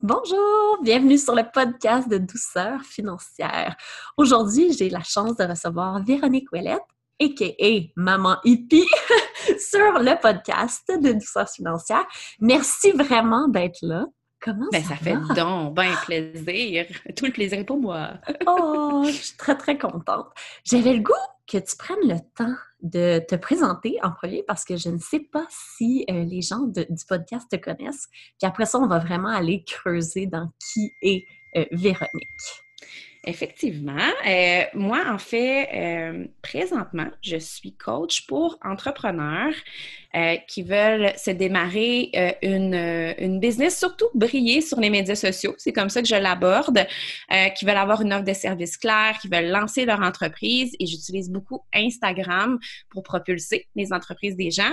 [0.00, 3.74] Bonjour, bienvenue sur le podcast de douceur financière.
[4.16, 6.84] Aujourd'hui, j'ai la chance de recevoir Véronique Ouellette,
[7.20, 7.90] a.k.a.
[7.96, 8.86] Maman Hippie,
[9.58, 12.06] sur le podcast de douceur financière.
[12.38, 14.06] Merci vraiment d'être là.
[14.40, 16.86] Comment ben, ça, ça fait donc bien plaisir.
[17.16, 18.14] Tout le plaisir est pour moi.
[18.46, 20.28] oh, je suis très, très contente.
[20.64, 21.12] J'avais le goût
[21.46, 25.20] que tu prennes le temps de te présenter en premier parce que je ne sais
[25.20, 28.06] pas si euh, les gens du podcast te connaissent.
[28.38, 31.24] Puis après ça, on va vraiment aller creuser dans qui est
[31.56, 32.62] euh, Véronique.
[33.24, 34.10] Effectivement.
[34.26, 39.54] Euh, moi, en fait, euh, présentement, je suis coach pour entrepreneurs
[40.14, 42.74] euh, qui veulent se démarrer une,
[43.18, 45.54] une, business, surtout briller sur les médias sociaux.
[45.58, 46.86] C'est comme ça que je l'aborde.
[47.56, 50.74] qui veulent avoir une offre de service claire, qui veulent lancer leur entreprise.
[50.78, 52.58] Et j'utilise beaucoup Instagram
[52.90, 54.72] pour propulser les entreprises des gens.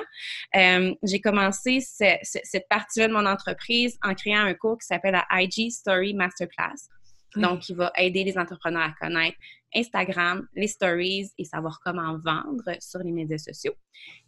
[1.04, 5.72] J'ai commencé cette partie-là de mon entreprise en créant un cours qui s'appelle la IG
[5.72, 6.90] Story Masterclass
[7.36, 9.38] donc, il va aider les entrepreneurs à connaître
[9.76, 13.74] Instagram, les stories et savoir comment vendre sur les médias sociaux.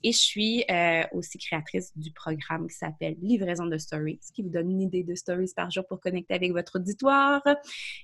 [0.04, 4.50] Et je suis euh, aussi créatrice du programme qui s'appelle Livraison de Stories, qui vous
[4.50, 7.42] donne une idée de stories par jour pour connecter avec votre auditoire.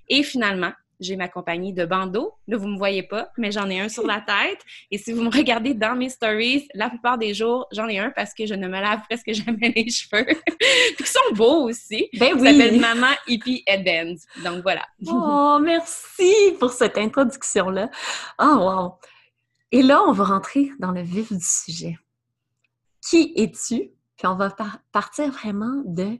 [0.07, 2.33] Et finalement, j'ai ma compagnie de bandeaux.
[2.47, 4.59] Là, vous ne me voyez pas, mais j'en ai un sur la tête.
[4.91, 8.11] Et si vous me regardez dans mes stories, la plupart des jours, j'en ai un
[8.11, 10.25] parce que je ne me lave presque jamais les cheveux.
[10.99, 12.09] Ils sont beaux aussi.
[12.17, 12.45] Ben oui.
[12.45, 14.15] Ça s'appelle Maman Hippie Headband.
[14.43, 14.85] Donc voilà.
[15.07, 17.89] Oh, merci pour cette introduction-là.
[18.39, 18.93] Oh, wow.
[19.71, 21.97] Et là, on va rentrer dans le vif du sujet.
[23.01, 23.91] Qui es-tu?
[24.17, 24.55] Puis on va
[24.91, 26.19] partir vraiment de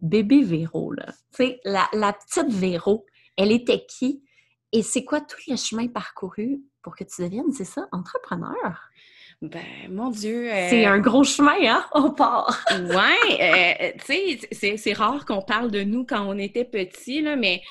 [0.00, 1.06] bébé Véro, là.
[1.34, 3.06] Tu sais, la, la petite Véro
[3.40, 4.22] elle était qui?
[4.72, 8.80] Et c'est quoi tout le chemin parcouru pour que tu deviennes, c'est ça, entrepreneur?
[9.42, 10.48] Ben, mon Dieu.
[10.68, 11.84] C'est un gros chemin, hein?
[11.94, 12.62] On part.
[12.70, 17.36] ouais, euh, tu sais, c'est rare qu'on parle de nous quand on était petit, là,
[17.36, 17.62] mais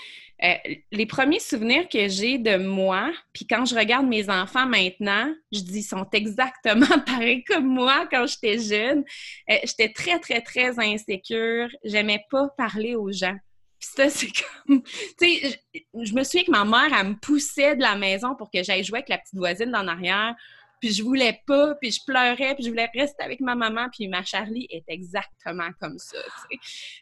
[0.41, 0.53] euh,
[0.91, 5.59] les premiers souvenirs que j'ai de moi, puis quand je regarde mes enfants maintenant, je
[5.59, 9.03] dis ils sont exactement pareils comme moi quand j'étais jeune.
[9.49, 11.67] Euh, j'étais très, très, très insécure.
[11.83, 13.35] J'aimais pas parler aux gens.
[13.79, 14.83] Puis ça, c'est comme...
[14.83, 18.51] Tu sais, je, me souviens que ma mère, elle me poussait de la maison pour
[18.51, 20.35] que j'aille jouer avec la petite voisine d'en arrière.
[20.79, 23.87] Puis je voulais pas, puis je pleurais, puis je voulais rester avec ma maman.
[23.91, 26.17] Puis ma Charlie est exactement comme ça.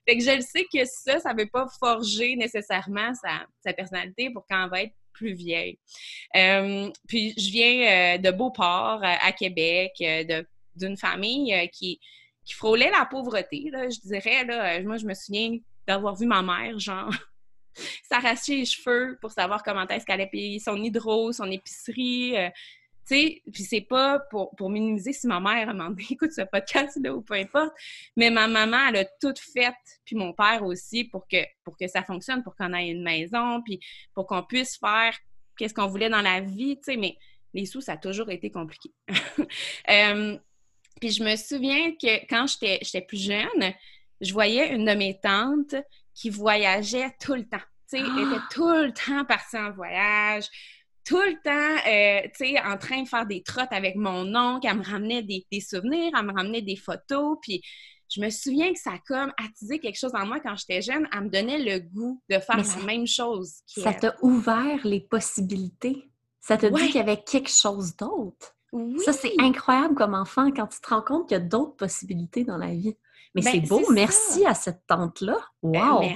[0.07, 4.31] Fait que je le sais que ça, ça veut pas forger nécessairement sa, sa personnalité
[4.31, 5.77] pour quand elle va être plus vieille.
[6.35, 9.91] Euh, puis je viens euh, de Beauport, euh, à Québec,
[10.75, 11.99] d'une famille qui,
[12.45, 14.45] qui frôlait la pauvreté, là, je dirais.
[14.45, 17.13] Là, moi, je me souviens d'avoir vu ma mère, genre,
[18.09, 22.37] s'arracher les cheveux pour savoir comment est-ce qu'elle allait payer son hydro, son épicerie.
[22.37, 22.49] Euh,
[23.07, 26.41] tu sais, puis c'est pas pour, pour minimiser si ma mère a demandé écoute ce
[26.41, 27.73] podcast-là ou peu importe,
[28.17, 31.87] mais ma maman, elle a tout fait, puis mon père aussi, pour que, pour que
[31.87, 33.79] ça fonctionne, pour qu'on ait une maison, puis
[34.13, 35.17] pour qu'on puisse faire
[35.57, 37.17] qu'est-ce qu'on voulait dans la vie, tu sais, mais
[37.53, 38.91] les sous, ça a toujours été compliqué.
[39.89, 40.37] Euh,
[40.99, 43.73] puis je me souviens que quand j'étais plus jeune,
[44.21, 45.75] je voyais une de mes tantes
[46.13, 47.57] qui voyageait tout le temps.
[47.89, 48.47] Tu sais, était ah!
[48.51, 50.47] tout le temps partie en voyage,
[51.05, 54.67] tout le temps, euh, tu sais, en train de faire des trottes avec mon oncle.
[54.69, 57.37] Elle me ramenait des, souvenirs, elle me ramenait des photos.
[57.41, 57.61] Puis
[58.09, 61.07] je me souviens que ça a comme attisé quelque chose en moi quand j'étais jeune.
[61.13, 63.53] Elle me donnait le goût de faire la même chose.
[63.67, 66.09] Ça t'a ouvert les possibilités?
[66.41, 68.55] Ça t'a dit qu'il y avait quelque chose d'autre?
[68.73, 68.99] Oui.
[68.99, 72.43] Ça, c'est incroyable comme enfant quand tu te rends compte qu'il y a d'autres possibilités
[72.43, 72.97] dans la vie.
[73.37, 75.37] Mais ben, c'est beau, merci à cette tante-là.
[75.61, 75.99] Ben, wow!
[75.99, 76.15] Mais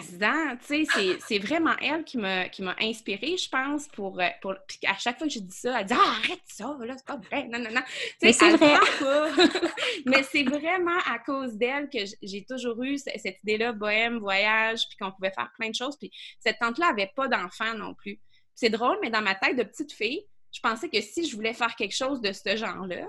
[0.65, 4.55] tu sais, c'est vraiment elle qui m'a inspirée, je pense, pour, euh, pour...
[4.67, 7.05] Puis à chaque fois que je dis ça, elle dit ah, arrête ça, là, c'est
[7.05, 7.81] pas vrai, non, non, non.
[8.23, 8.75] Mais c'est vrai!
[10.07, 14.97] Mais c'est vraiment à cause d'elle que j'ai toujours eu cette idée-là, bohème, voyage, puis
[14.97, 15.95] qu'on pouvait faire plein de choses.
[15.97, 18.19] Puis cette tante-là avait pas d'enfant non plus.
[18.55, 21.53] C'est drôle, mais dans ma tête de petite fille, je pensais que si je voulais
[21.53, 23.05] faire quelque chose de ce genre-là,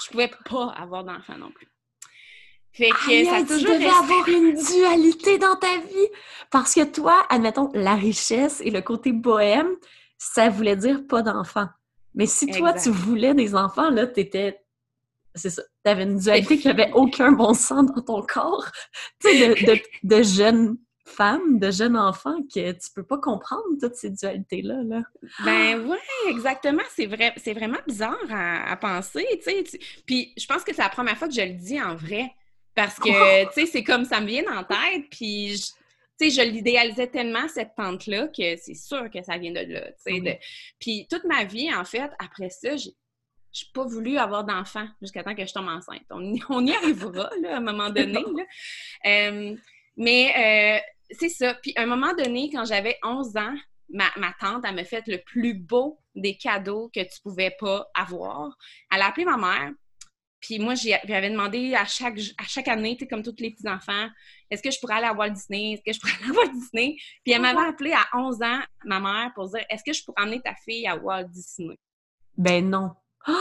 [0.00, 1.68] je pouvais pas avoir d'enfant non plus.
[2.78, 6.08] Fait que ça tu devais avoir une dualité dans ta vie.
[6.50, 9.74] Parce que toi, admettons, la richesse et le côté bohème,
[10.16, 11.68] ça voulait dire pas d'enfants.
[12.14, 14.60] Mais si toi, tu voulais des enfants, là, t'étais...
[15.34, 15.62] C'est ça.
[15.82, 18.66] T'avais une dualité qui n'avait aucun bon sens dans ton corps.
[19.20, 23.94] tu sais, de, de, jeune femme, de jeune enfant, que tu peux pas comprendre toutes
[23.94, 24.82] ces dualités-là.
[24.84, 25.02] Là.
[25.44, 25.98] Ben oui,
[26.28, 26.82] exactement.
[26.94, 29.64] C'est vrai, c'est vraiment bizarre à, penser, tu sais.
[30.06, 32.32] Puis je pense que c'est la première fois que je le dis en vrai.
[32.78, 35.60] Parce que, tu sais, c'est comme ça me vient en tête, puis
[36.20, 39.90] tu sais, je l'idéalisais tellement, cette tante-là, que c'est sûr que ça vient de là,
[40.04, 40.40] tu sais.
[40.78, 45.24] Puis toute ma vie, en fait, après ça, j'ai n'ai pas voulu avoir d'enfant jusqu'à
[45.24, 46.04] temps que je tombe enceinte.
[46.10, 49.54] On, y arrivera, là, à un moment donné, là.
[49.96, 50.80] mais...
[50.80, 51.54] Euh, c'est ça.
[51.54, 53.54] Puis à un moment donné, quand j'avais 11 ans,
[53.88, 57.88] ma, ma, tante, elle m'a fait le plus beau des cadeaux que tu pouvais pas
[57.94, 58.56] avoir.
[58.92, 59.72] Elle a appelé ma mère.
[60.40, 64.08] Puis moi, j'avais demandé à chaque, à chaque année, tu sais, comme tous les petits-enfants,
[64.50, 65.72] est-ce que je pourrais aller à Walt Disney?
[65.72, 66.96] Est-ce que je pourrais aller à Walt Disney?
[67.24, 70.22] Puis elle m'avait appelé à 11 ans, ma mère, pour dire, est-ce que je pourrais
[70.22, 71.76] emmener ta fille à Walt Disney?
[72.36, 72.92] Ben non.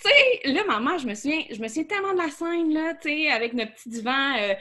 [0.00, 2.94] Tu sais, là, maman, je me souviens, je me souviens tellement de la scène, là,
[2.94, 4.54] tu sais, avec notre petit divan euh,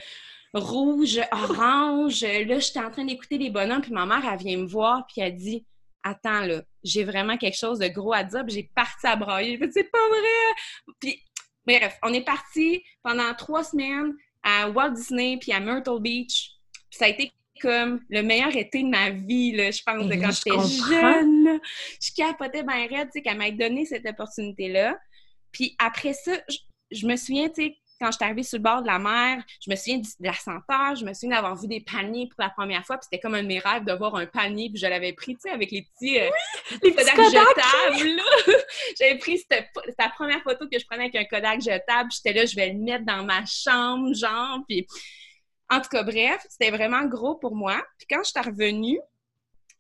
[0.56, 2.24] rouge, orange.
[2.24, 5.22] Là, j'étais en train d'écouter les bonhommes, puis ma mère, elle vient me voir, puis
[5.22, 5.64] elle dit
[6.04, 9.60] Attends, là, j'ai vraiment quelque chose de gros à dire, puis j'ai parti à brailler.
[9.72, 10.94] C'est pas vrai!
[11.00, 11.22] Puis,
[11.68, 16.52] bref, on est parti pendant trois semaines à Walt Disney, puis à Myrtle Beach.
[16.90, 17.32] Puis ça a été
[17.62, 21.60] comme le meilleur été de ma vie, là, je pense, de quand j'étais jeune.
[22.02, 24.98] Je capotais bien raide, tu sais, qu'elle m'ait donné cette opportunité-là.
[25.52, 26.34] Puis après ça,
[26.92, 29.70] je, me souviens, tu sais, quand j'étais arrivée sur le bord de la mer, je
[29.70, 32.86] me souviens de la senteur, je me souviens d'avoir vu des paniers pour la première
[32.86, 35.14] fois, puis c'était comme un de mes rêves de voir un panier, puis je l'avais
[35.14, 36.30] pris, tu sais, avec les petits, euh,
[36.84, 38.22] les petits jetables,
[39.00, 42.46] J'avais pris, c'était la première photo que je prenais avec un Kodak jetable, j'étais là,
[42.46, 44.86] je vais le mettre dans ma chambre, genre, puis...
[45.70, 47.84] En tout cas, bref, c'était vraiment gros pour moi.
[47.98, 49.00] Puis quand je suis revenue,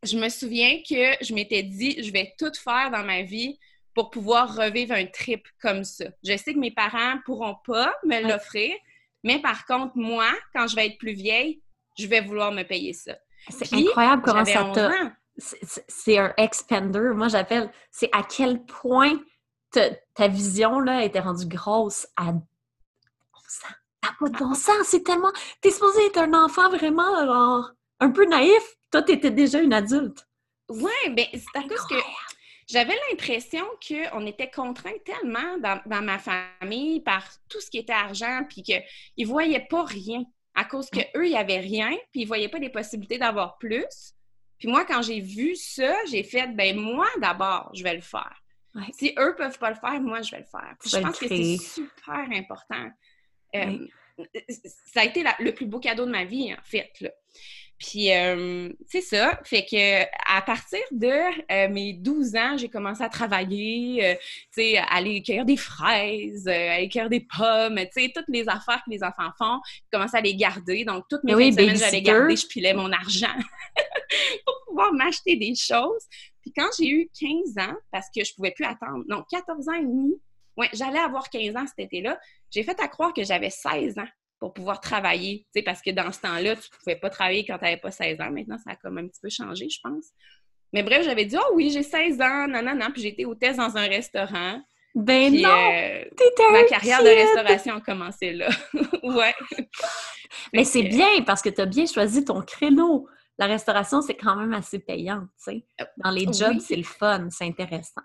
[0.03, 3.57] je me souviens que je m'étais dit, je vais tout faire dans ma vie
[3.97, 6.05] pour pouvoir revivre un trip comme ça.
[6.23, 8.75] Je sais que mes parents pourront pas me l'offrir,
[9.23, 11.63] mais par contre, moi, quand je vais être plus vieille,
[11.97, 13.15] je vais vouloir me payer ça.
[13.49, 14.91] C'est incroyable comment ça t'a...
[15.39, 17.09] C'est un expander.
[17.15, 17.71] Moi, j'appelle...
[17.89, 19.19] C'est à quel point
[19.71, 22.43] ta vision, là, était rendue grosse à 11 ans.
[24.01, 24.85] T'as pas de bon sens.
[24.85, 25.31] C'est tellement...
[25.59, 27.65] T'es supposé être un enfant vraiment,
[27.99, 28.75] un peu naïf.
[28.91, 30.27] Toi, t'étais déjà une adulte.
[30.69, 31.95] Ouais, ben c'est à cause que
[32.67, 38.43] j'avais l'impression qu'on était contraints tellement dans, ma famille par tout ce qui était argent,
[38.47, 38.83] puis qu'ils
[39.17, 40.23] ne voyaient pas rien
[40.53, 43.57] à cause qu'eux, il n'y avait rien, puis ils ne voyaient pas des possibilités d'avoir
[43.57, 44.13] plus.
[44.59, 48.43] Puis moi, quand j'ai vu ça, j'ai fait, ben moi, d'abord, je vais le faire.
[48.93, 50.75] Si eux ne peuvent pas le faire, moi, je vais le faire.
[50.85, 52.89] je pense que c'est super important.
[53.55, 53.87] Euh,
[54.85, 56.91] ça a été le plus beau cadeau de ma vie, en fait.
[57.01, 57.09] Là.
[57.79, 59.39] Puis, euh, c'est ça.
[59.43, 61.07] Fait que à partir de
[61.51, 66.47] euh, mes 12 ans, j'ai commencé à travailler, euh, tu sais, aller cueillir des fraises,
[66.47, 70.17] aller cueillir des pommes, tu sais, toutes les affaires que les enfants font, j'ai commencé
[70.17, 70.85] à les garder.
[70.85, 73.35] Donc, toutes mes oui, semaines, j'allais garder, je pilais mon argent
[74.45, 76.05] pour pouvoir m'acheter des choses.
[76.41, 79.73] Puis quand j'ai eu 15 ans, parce que je pouvais plus attendre, non, 14 ans
[79.73, 80.15] et demi,
[80.57, 82.19] ouais, j'allais avoir 15 ans cet été-là,
[82.49, 84.07] j'ai fait à croire que j'avais 16 ans
[84.39, 85.45] pour pouvoir travailler.
[85.53, 87.77] Tu sais, parce que dans ce temps-là, tu ne pouvais pas travailler quand tu n'avais
[87.77, 88.31] pas 16 ans.
[88.31, 90.05] Maintenant, ça a comme un petit peu changé, je pense.
[90.73, 92.91] Mais bref, j'avais dit, oh oui, j'ai 16 ans, non, non, non.
[92.91, 94.61] Puis j'étais hôtesse dans un restaurant.
[94.95, 95.49] Ben non!
[95.49, 96.05] Euh,
[96.51, 98.49] ma carrière de restauration a commencé là.
[99.03, 99.33] ouais.
[100.53, 103.07] Mais c'est bien parce que tu as bien choisi ton créneau.
[103.37, 105.65] La restauration, c'est quand même assez payant, tu sais.
[105.81, 108.01] Euh, dans les jobs, c'est le fun, c'est intéressant.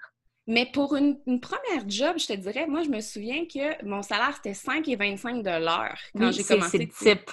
[0.49, 4.35] Mais pour une, première job, je te dirais, moi, je me souviens que mon salaire,
[4.35, 6.91] c'était 5 et 25 de l'heure quand j'ai commencé.
[6.93, 7.31] C'est type.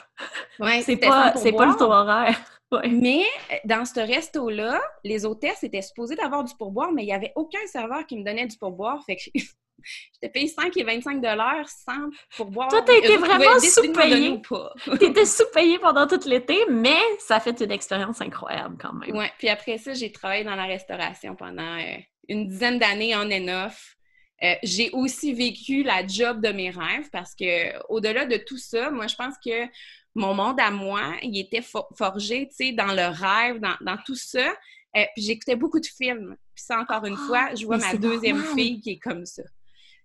[0.59, 2.39] Ouais, c'est pas, pas le taux horaire.
[2.89, 7.13] Mais euh, dans ce resto-là, les hôtesses étaient supposées d'avoir du pourboire, mais il n'y
[7.13, 9.03] avait aucun serveur qui me donnait du pourboire.
[9.05, 11.23] Fait que j'étais payé 5 et 25
[11.65, 11.93] sans
[12.37, 12.67] pourboire.
[12.69, 14.39] Toi, t'as été vraiment sous-payé.
[14.99, 19.15] T'étais sous-payé pendant tout l'été, mais ça fait une expérience incroyable quand même.
[19.15, 19.31] Ouais.
[19.39, 21.97] Puis après ça, j'ai travaillé dans la restauration pendant euh,
[22.29, 23.97] une dizaine d'années en and off.
[24.41, 28.89] Euh, j'ai aussi vécu la job de mes rêves parce que au-delà de tout ça,
[28.89, 29.67] moi je pense que
[30.15, 31.63] mon monde à moi, il était
[31.95, 34.49] forgé, tu sais, dans le rêve, dans, tout ça.
[34.95, 36.35] Euh, puis j'écoutais beaucoup de films.
[36.55, 39.43] Puis ça, encore une fois, je vois ma deuxième fille qui est comme ça.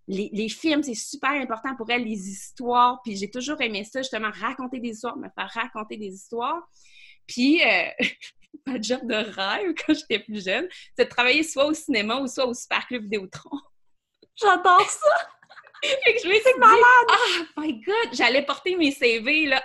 [0.07, 3.01] Les, films, c'est super important pour elle, les histoires.
[3.03, 6.63] Puis j'ai toujours aimé ça, justement, raconter des histoires, me faire raconter des histoires.
[7.27, 7.89] Puis euh,
[8.67, 12.27] ma job de rêve quand j'étais plus jeune, c'est de travailler soit au cinéma ou
[12.27, 13.59] soit au Super Club Vidéotron.
[14.41, 15.29] J'adore ça!
[16.05, 17.09] fait que je me suis malade!
[17.09, 18.09] Ah, my God!
[18.13, 19.63] J'allais porter mes CV là,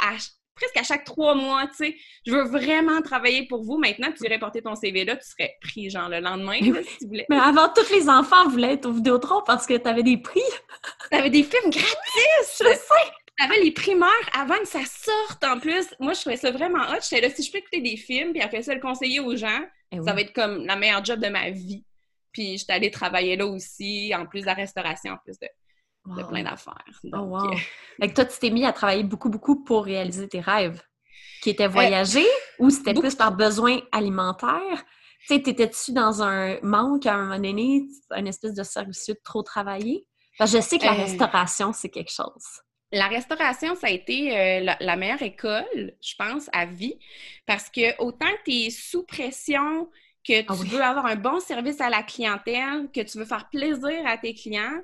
[0.60, 1.96] presque à chaque trois mois, tu sais.
[2.25, 3.77] Je veux vraiment travailler pour vous.
[3.77, 7.08] Maintenant, tu irais porter ton CV là, tu serais pris, genre, le lendemain, si tu
[7.08, 7.25] voulais.
[7.29, 10.41] Mais avant, tous les enfants voulaient être au Vidéotron parce que tu avais des prix.
[11.10, 12.60] T'avais des films gratis!
[12.60, 13.12] Je sais!
[13.39, 15.88] T'avais les primeurs avant que ça sorte en plus.
[16.00, 17.00] Moi, je trouvais ça vraiment hot.
[17.01, 19.62] J'étais là, si je peux écouter des films, puis après ça, le conseiller aux gens,
[19.91, 21.86] eh ça va être comme la meilleure job de ma vie.
[22.34, 26.43] Puis j'étais allée travailler là aussi, en plus de la restauration, en plus de, plein
[26.43, 26.84] d'affaires.
[27.13, 27.51] oh, wow.
[28.03, 30.81] Euh, toi, tu t'es mis à travailler beaucoup, beaucoup pour réaliser tes rêves,
[31.41, 32.25] qui étaient voyager
[32.60, 34.84] ou c'était plus par besoin alimentaire?
[35.27, 37.84] Tu sais, t'étais-tu dans un manque à un moment donné,
[38.15, 40.05] une espèce de service de trop travailler?
[40.38, 41.03] Parce que je sais que la euh.
[41.03, 42.62] restauration, c'est quelque chose.
[42.91, 46.98] La restauration, ça a été euh, la, meilleure école, je pense, à vie,
[47.46, 49.88] parce que autant que tu es sous pression,
[50.27, 53.48] que ah tu veux avoir un bon service à la clientèle, que tu veux faire
[53.50, 54.81] plaisir à tes clients,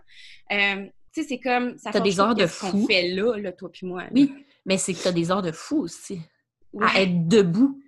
[0.51, 1.77] euh, tu sais, c'est comme...
[1.77, 2.85] Ça as des heures de fou.
[2.87, 4.03] fait là, là, toi puis moi.
[4.11, 4.33] Oui,
[4.65, 6.19] mais c'est que tu as des heures de fou aussi.
[6.81, 7.81] À être debout.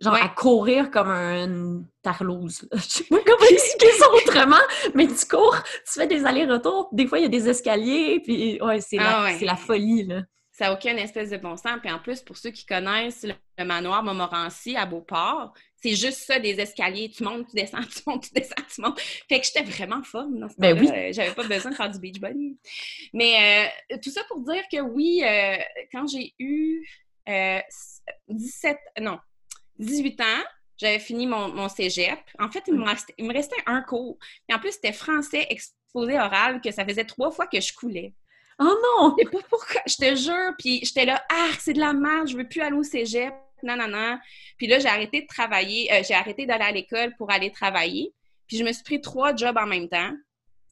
[0.00, 2.68] Genre à courir comme un tarlouse.
[2.72, 4.56] Je sais pas comment expliquer ça autrement,
[4.94, 6.88] mais tu cours, tu fais des allers-retours.
[6.92, 10.22] Des fois, il y a des escaliers, puis ouais, c'est la, ah la, folie, là.
[10.58, 11.78] Ça n'a aucun espèce de bon sens.
[11.80, 16.40] Puis en plus, pour ceux qui connaissent le, manoir Montmorency à Beauport, c'est juste ça,
[16.40, 17.10] des escaliers.
[17.10, 19.00] Tu montes, tu descends, tu montes, tu descends, tu montes.
[19.00, 21.12] Fait que j'étais vraiment forme dans ce ben oui.
[21.12, 22.58] J'avais pas besoin de faire du beach body.
[23.12, 25.58] Mais euh, tout ça pour dire que oui, euh,
[25.92, 26.84] quand j'ai eu
[28.28, 28.76] 17...
[28.98, 29.18] Euh, non,
[29.78, 30.44] 18 ans,
[30.76, 32.18] j'avais fini mon, mon, cégep.
[32.38, 34.18] En fait, il me, restait, il me restait un cours.
[34.48, 38.14] Et en plus, c'était français exposé oral que ça faisait trois fois que je coulais.
[38.60, 39.14] Oh non!
[39.18, 40.52] Je sais pas pourquoi, je te jure.
[40.58, 43.34] Puis j'étais là, ah, c'est de la merde, je veux plus aller au cégep.
[43.62, 44.18] Non, non, non.
[44.56, 48.12] Puis là, j'ai arrêté de travailler, euh, j'ai arrêté d'aller à l'école pour aller travailler.
[48.46, 50.12] Puis je me suis pris trois jobs en même temps.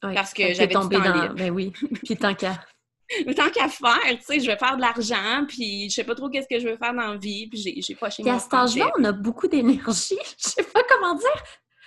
[0.01, 1.33] parce que j'avais tombé dans...
[1.33, 1.73] Ben oui.
[2.05, 2.59] Puis tant qu'à
[3.35, 6.29] tant qu'à faire, tu sais, je vais faire de l'argent, puis je sais pas trop
[6.29, 8.33] qu'est-ce que je veux faire dans la vie, puis j'ai pas chez moi.
[8.33, 10.17] à cet âge-là, on a beaucoup d'énergie.
[10.37, 11.43] Je sais pas comment dire.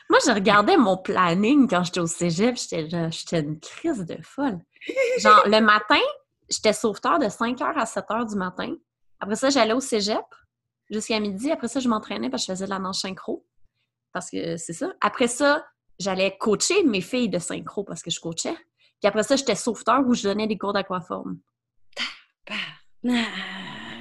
[0.08, 4.58] Moi, je regardais mon planning quand j'étais au cégep, j'étais une crise de folle.
[5.18, 6.00] Genre, le matin,
[6.48, 8.74] j'étais sauveteur de 5h à 7h du matin.
[9.20, 10.24] Après ça, j'allais au cégep
[10.90, 11.52] jusqu'à midi.
[11.52, 13.46] Après ça, je m'entraînais parce que je faisais de la manche synchro.
[14.12, 14.92] Parce que c'est ça.
[15.00, 15.64] Après ça,
[16.00, 18.56] j'allais coacher mes filles de synchro parce que je coachais.
[19.00, 21.38] Puis après ça, j'étais sauveteur où je donnais des cours d'aquaforme.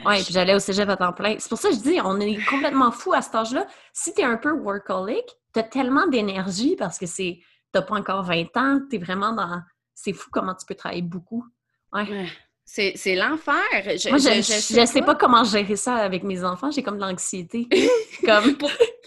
[0.05, 1.35] Oui, puis j'allais au cégep à temps plein.
[1.39, 3.65] C'est pour ça que je dis, on est complètement fou à cet âge-là.
[3.93, 7.39] Si tu es un peu workaholic, tu as tellement d'énergie parce que c'est
[7.71, 9.61] t'as pas encore 20 ans, tu es vraiment dans...
[9.93, 11.45] C'est fou comment tu peux travailler beaucoup.
[11.93, 12.27] Ouais.
[12.65, 13.55] C'est, l'enfer.
[13.71, 15.15] Je, Moi, je, sais, pas.
[15.15, 16.69] comment gérer ça avec mes enfants.
[16.71, 17.67] J'ai comme de l'anxiété.
[18.25, 18.55] comme,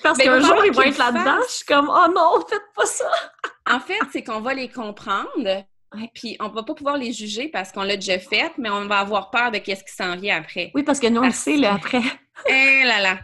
[0.02, 1.40] parce qu'un jour, ils vont être là-dedans.
[1.46, 3.10] Je suis comme, oh non, faites pas ça.
[3.70, 5.64] en fait, c'est qu'on va les comprendre,
[6.14, 8.98] puis on va pas pouvoir les juger parce qu'on l'a déjà fait, mais on va
[8.98, 10.70] avoir peur de qu'est-ce qui s'en vient après.
[10.74, 12.02] Oui, parce que nous, on le sait, là, après.
[12.48, 13.18] eh là là!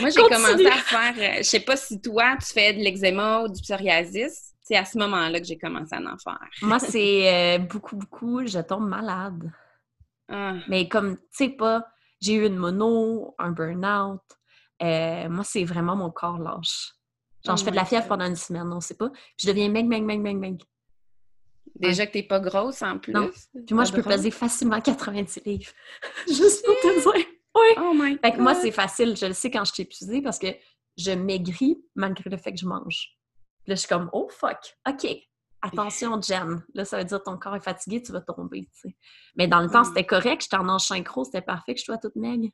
[0.00, 1.14] Moi, j'ai commencé à faire...
[1.16, 4.54] Euh, je sais pas si toi, tu fais de l'eczéma ou du psoriasis.
[4.60, 6.48] C'est à ce moment-là que j'ai commencé à en faire.
[6.62, 9.50] Moi, c'est euh, beaucoup, beaucoup, je tombe malade.
[10.28, 10.54] Ah.
[10.68, 11.86] Mais comme, tu sais pas,
[12.20, 14.20] j'ai eu une mono, un burn-out.
[14.82, 16.92] Euh, moi, c'est vraiment mon corps lâche.
[17.44, 19.10] Genre, je oh fais de la fièvre pendant une semaine, on sait pas.
[19.10, 20.60] Puis je deviens meg, meg, meg, meg, meg.
[21.74, 23.12] Déjà que t'es pas grosse en plus.
[23.12, 23.30] Non.
[23.66, 25.72] Puis moi, je peux peser facilement 90 livres.
[26.26, 27.26] Juste pour te dire.
[27.54, 27.74] Oui.
[27.78, 29.16] Oh my fait que moi, c'est facile.
[29.16, 30.48] Je le sais quand je suis épuisée parce que
[30.96, 33.16] je maigris malgré le fait que je mange.
[33.64, 35.06] Puis là, je suis comme, oh fuck, OK.
[35.60, 36.64] Attention, Jen.
[36.74, 38.68] Là, ça veut dire que ton corps est fatigué, tu vas tomber.
[39.36, 40.42] Mais dans le temps, c'était correct.
[40.42, 42.48] J'étais en gros, c'était parfait que je sois toute maigre.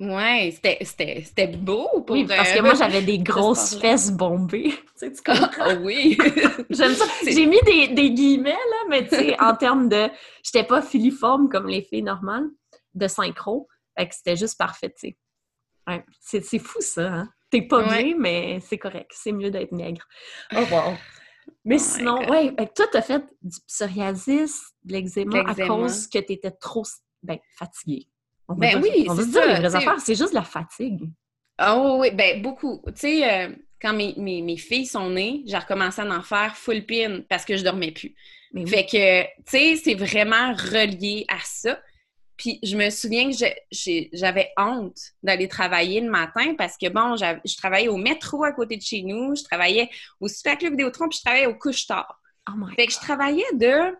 [0.00, 4.70] Ouais, c'était beau pour Oui, parce que moi, j'avais des grosses fesses bombées.
[4.70, 5.48] tu sais, tu comprends?
[5.60, 6.18] Ah oui!
[6.70, 7.04] J'aime ça.
[7.24, 10.08] J'ai mis des, des, guillemets, là, mais tu sais, en termes de...
[10.42, 12.48] J'étais pas filiforme comme les filles normales
[12.94, 13.68] de synchro.
[13.96, 15.16] Fait que c'était juste parfait, tu sais.
[15.86, 17.28] Ouais, c'est fou, ça, hein?
[17.50, 19.10] T'es pas bien, mais c'est correct.
[19.14, 20.06] C'est mieux d'être maigre.
[20.54, 20.94] Oh, wow!
[21.64, 26.52] Mais oh sinon, ouais, toi, t'as fait du psoriasis, de l'eczéma à cause que t'étais
[26.52, 26.84] trop
[27.22, 28.06] ben, fatiguée
[28.56, 31.10] ben oui, dire les vraies affaires, c'est juste la fatigue.
[31.60, 32.82] Oh oui, ben beaucoup.
[32.86, 36.86] Tu sais, euh, quand mes, mes, filles sont nées, j'ai recommencé à en faire full
[36.86, 38.14] pin parce que je dormais plus.
[38.52, 41.78] Mais Fait que, tu sais, c'est vraiment relié à ça.
[42.36, 43.36] Puis je me souviens que
[44.12, 48.76] j'avais honte d'aller travailler le matin parce que, bon, je travaillais au métro à côté
[48.76, 49.88] de chez nous, je travaillais
[50.20, 52.20] au Super Club Vidéotron, puis je travaillais au couche-tard.
[52.48, 53.94] Oh fait que je travaillais de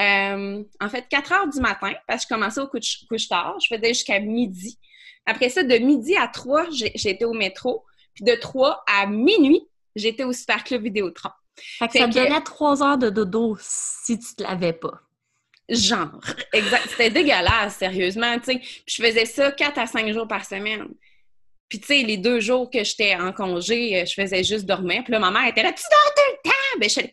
[0.00, 3.56] euh, en fait, 4 heures du matin, parce que je commençais au couche, tard.
[3.60, 4.78] Je faisais jusqu'à midi.
[5.24, 7.84] Après ça, de midi à 3, j'étais au métro.
[8.14, 9.62] Puis de 3 à minuit,
[9.94, 11.30] j'étais au Super Club Vidéotron.
[11.56, 15.00] Fait que ça te donnait 3 heures de dodo si tu te lavais pas.
[15.68, 16.20] Genre,
[16.52, 16.88] exact.
[16.90, 20.88] C'était dégueulasse, sérieusement, je faisais ça 4 à 5 jours par semaine.
[21.68, 25.02] Puis, tu sais, les deux jours que j'étais en congé, je faisais juste dormir.
[25.02, 26.78] Puis là, ma mère était là, tu dors tout le temps!
[26.78, 27.08] Ben, je suis le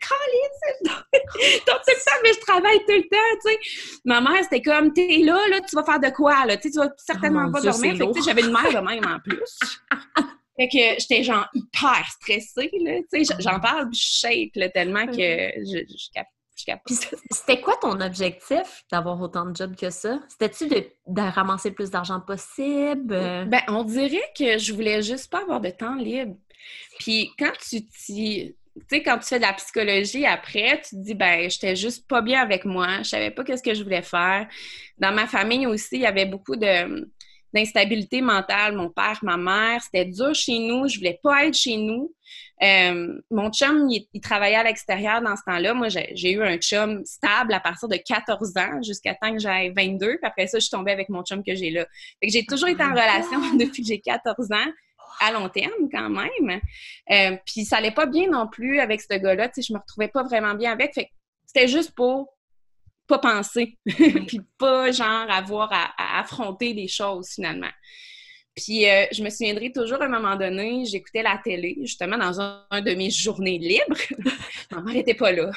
[1.68, 4.00] dors tout le temps, mais je travaille tout le temps, tu sais.
[4.06, 6.58] Ma mère, c'était comme, t'es là, là, tu vas faire de quoi, là?
[6.58, 7.96] Tu sais, tu vas certainement oh pas dormir.
[7.98, 9.60] Fait que, j'avais une mère de même en plus.
[10.58, 13.00] fait que j'étais genre hyper stressée, là.
[13.12, 16.22] Tu sais, j'en parle, je shake, là, tellement que je, je,
[17.32, 20.20] c'était quoi ton objectif d'avoir autant de jobs que ça?
[20.30, 23.08] C'était-tu de, ramasser le plus d'argent possible?
[23.48, 26.36] Ben, on dirait que je voulais juste pas avoir de temps libre.
[27.00, 28.56] Puis quand tu t'y
[28.90, 32.22] sais, quand tu fais de la psychologie après, tu te dis, ben, j'étais juste pas
[32.22, 33.00] bien avec moi.
[33.00, 34.48] Je savais pas qu'est-ce que je voulais faire.
[34.98, 37.08] Dans ma famille aussi, il y avait beaucoup de
[37.54, 38.76] d'instabilité mentale.
[38.76, 40.88] Mon père, ma mère, c'était dur chez nous.
[40.88, 42.12] Je voulais pas être chez nous.
[42.64, 45.74] Euh, mon chum, il, travaillait à l'extérieur dans ce temps-là.
[45.74, 49.72] Moi, j'ai eu un chum stable à partir de 14 ans jusqu'à temps que j'aille
[49.76, 50.18] 22.
[50.18, 51.86] Puis après ça, je suis tombée avec mon chum que j'ai là.
[52.20, 54.72] Fait que j'ai toujours été en relation depuis que j'ai 14 ans
[55.20, 56.62] à long terme quand même.
[57.12, 59.50] Euh, puis ça allait pas bien non plus avec ce gars-là.
[59.50, 60.94] Tu sais, je me retrouvais pas vraiment bien avec.
[60.94, 61.10] Fait
[61.46, 62.34] c'était juste pour
[63.08, 67.70] pas penser, puis pas genre avoir à, affronter des choses finalement.
[68.56, 72.40] Puis euh, je me souviendrai toujours à un moment donné, j'écoutais la télé, justement dans
[72.40, 73.98] un, de mes journées libres.
[74.72, 75.52] Ma mère pas là.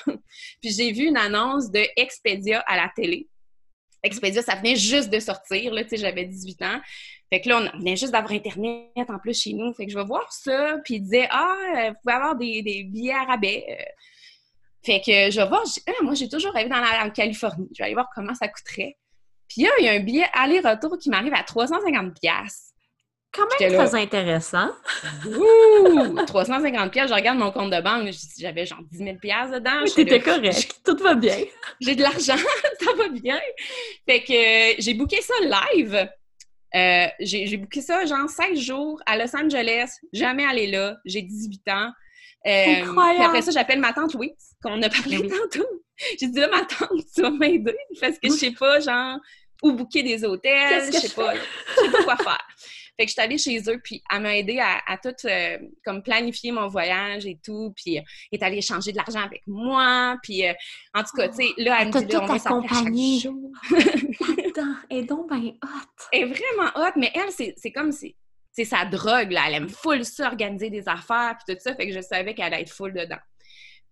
[0.60, 3.28] Puis j'ai vu une annonce de Expedia à la télé.
[4.06, 6.80] Expedia, ça venait juste de sortir, là, tu sais, j'avais 18 ans.
[7.30, 9.72] Fait que là, on venait juste d'avoir Internet en plus chez nous.
[9.74, 12.86] Fait que je vais voir ça, puis il disait «Ah, euh, vous pouvez avoir des,
[12.88, 13.64] billets à rabais.
[13.68, 13.74] Euh,
[14.84, 17.68] fait que je vais voir, ah, moi j'ai toujours rêvé dans la Californie.
[17.72, 18.96] Je vais aller voir comment ça coûterait.
[19.48, 22.72] Puis là, il y a un billet aller-retour qui m'arrive à 350 pièces.
[23.36, 24.70] Quand même très intéressant.
[25.26, 26.24] Ouh!
[26.26, 29.82] 350 pièces, je regarde mon compte de banque, j'avais genre 10 000 pièces dedans.
[29.84, 31.36] Oui, t'étais correct, tout va bien.
[31.80, 32.36] J'ai de l'argent,
[32.80, 33.38] ça va bien.
[34.08, 36.08] Fait que j'ai booké ça live.
[36.74, 41.68] Euh, j'ai booké ça genre 16 jours à Los Angeles, jamais allé là, j'ai 18
[41.68, 41.90] ans.
[42.46, 45.66] Euh, puis après ça, j'appelle ma tante Louise, qu'on a parlé ben tantôt.
[46.20, 49.18] J'ai dit là, ma tante, tu vas m'aider parce que je sais pas, genre,
[49.62, 52.46] où booker des hôtels, je sais pas, je sais pas quoi faire.
[52.98, 56.02] Fait que je suis allée chez eux, puis elle m'a aidé à, tout euh, comme
[56.02, 60.16] planifier mon voyage et tout, puis euh, elle est allée échanger de l'argent avec moi,
[60.22, 60.42] puis
[60.94, 63.52] en tout cas, tu sais, là, elle me dit, là, on va chaque jour.
[64.90, 66.06] elle est donc bien hot.
[66.12, 68.16] Elle est vraiment hot, mais elle, c'est comme, si
[68.56, 69.44] c'est sa drogue, là.
[69.48, 71.74] Elle aime full ça, organiser des affaires, puis tout ça.
[71.74, 73.18] Fait que je savais qu'elle allait être full dedans.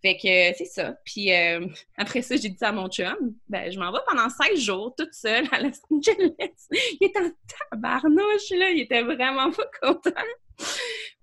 [0.05, 0.95] Fait que euh, c'est ça.
[1.03, 3.17] Puis euh, après ça, j'ai dit à mon chum,
[3.49, 6.29] ben je m'en vais pendant 16 jours toute seule à Los Angeles.
[7.01, 7.31] Il était en
[7.71, 8.69] tabarnouche, là.
[8.69, 10.11] Il était vraiment pas content.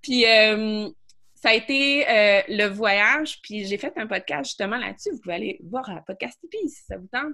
[0.01, 0.89] Puis euh,
[1.35, 2.05] ça a été
[2.47, 3.39] le voyage.
[3.43, 5.11] Puis j'ai fait un podcast justement là-dessus.
[5.11, 7.33] Vous pouvez aller voir un podcast Tipeee si ça vous tente.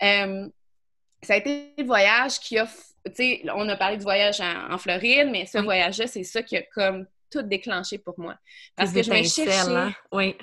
[0.00, 2.66] ça a été le voyage qui a
[3.06, 6.56] tu sais, on a parlé du voyage en, Floride, mais ce voyage-là, c'est ça qui
[6.56, 8.36] a comme tout déclenché pour moi.
[8.76, 9.70] Parce que je me cherchais.
[9.70, 9.92] Hein?
[10.10, 10.36] Oui.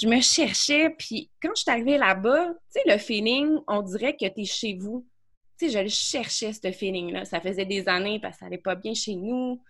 [0.00, 4.16] Je me cherchais, puis quand je suis arrivée là-bas, tu sais, le feeling, on dirait
[4.16, 5.06] que tu chez vous.
[5.58, 7.24] Tu sais, je cherchais ce feeling-là.
[7.24, 9.60] Ça faisait des années parce que ça allait pas bien chez nous.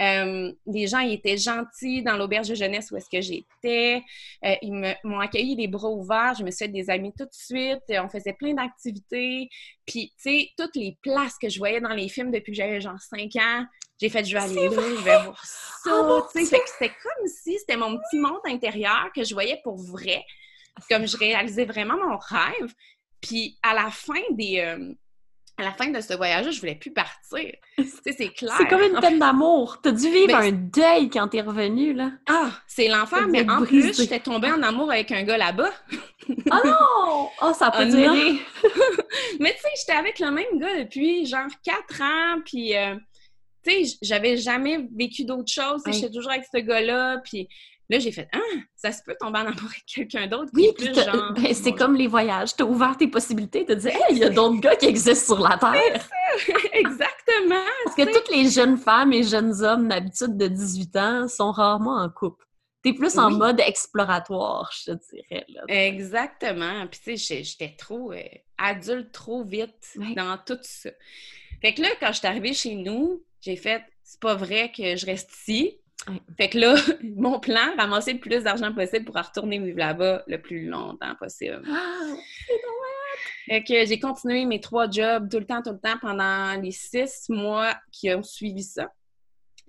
[0.00, 4.02] Euh, les gens étaient gentils dans l'auberge de jeunesse où est-ce que j'étais.
[4.44, 6.34] Euh, ils m'ont accueilli les bras ouverts.
[6.38, 7.82] Je me suis fait des amis tout de suite.
[7.90, 9.48] On faisait plein d'activités.
[9.86, 12.80] Puis, tu sais, toutes les places que je voyais dans les films depuis que j'avais
[12.80, 13.64] genre 5 ans,
[14.00, 15.90] j'ai fait, je vais aller là, je vais voir ça.
[15.92, 20.24] Oh, c'était comme si c'était mon petit monde intérieur que je voyais pour vrai.
[20.88, 22.72] Comme je réalisais vraiment mon rêve.
[23.20, 24.60] Puis, à la fin des...
[24.60, 24.94] Euh,
[25.60, 27.52] à la fin de ce voyage je voulais plus partir.
[28.04, 28.54] c'est clair.
[28.58, 29.80] C'est comme une peine d'amour.
[29.82, 32.12] T'as dû vivre un deuil quand t'es revenu, là.
[32.28, 35.72] Ah, c'est l'enfer, mais en plus, j'étais tombée en amour avec un gars là-bas.
[36.28, 36.34] oh
[36.64, 37.28] non!
[37.42, 38.12] Oh, ça peut dire.
[39.40, 42.76] mais tu sais, j'étais avec le même gars depuis genre quatre ans, puis...
[42.76, 42.94] Euh,
[43.64, 45.82] tu sais, j'avais jamais vécu d'autre chose.
[45.86, 47.48] J'étais toujours avec ce gars-là, puis
[47.90, 48.38] Là, j'ai fait Ah,
[48.76, 50.50] ça se peut tomber en amour avec quelqu'un d'autre.
[50.52, 52.54] Oui, puis ben, c'est comme les voyages.
[52.54, 53.64] Tu as ouvert tes possibilités.
[53.64, 56.06] Tu as dit il y a d'autres gars qui existent sur la Terre.
[56.72, 57.64] Exactement.
[57.84, 61.96] Parce que toutes les jeunes femmes et jeunes hommes d'habitude de 18 ans sont rarement
[61.96, 62.44] en couple.
[62.84, 65.46] Tu es plus en mode exploratoire, je te dirais.
[65.68, 66.86] Exactement.
[66.88, 68.22] Puis tu sais, j'étais trop euh,
[68.58, 70.90] adulte trop vite dans tout ça.
[71.62, 74.96] Fait que là, quand je suis arrivée chez nous, j'ai fait c'est pas vrai que
[74.96, 75.78] je reste ici.
[76.38, 76.76] Fait que là,
[77.16, 81.62] mon plan, ramasser le plus d'argent possible pour retourner vivre là-bas le plus longtemps possible.
[81.70, 82.14] Ah,
[83.46, 86.70] fait que j'ai continué mes trois jobs tout le temps, tout le temps pendant les
[86.70, 88.90] six mois qui ont suivi ça.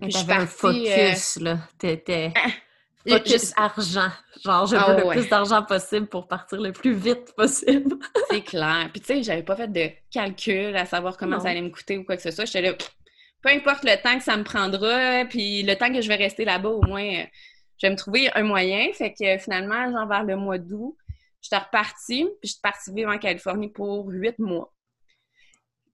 [0.00, 1.58] T'avais un focus, euh, là.
[1.78, 2.32] T'étais...
[2.36, 2.48] Ah,
[3.06, 4.10] focus argent.
[4.42, 7.96] Genre, je ah, veux le plus d'argent possible pour partir le plus vite possible.
[8.30, 8.88] C'est clair.
[8.92, 11.98] Puis tu sais, j'avais pas fait de calcul à savoir comment ça allait me coûter
[11.98, 12.44] ou quoi que ce soit.
[12.46, 12.74] J'étais là,
[13.42, 16.44] peu importe le temps que ça me prendra, puis le temps que je vais rester
[16.44, 17.24] là-bas, au moins, euh,
[17.78, 18.92] je vais me trouver un moyen.
[18.92, 20.96] Fait que finalement, genre vers le mois d'août,
[21.40, 24.72] j'étais repartie, puis je suis partie vivre en Californie pour huit mois.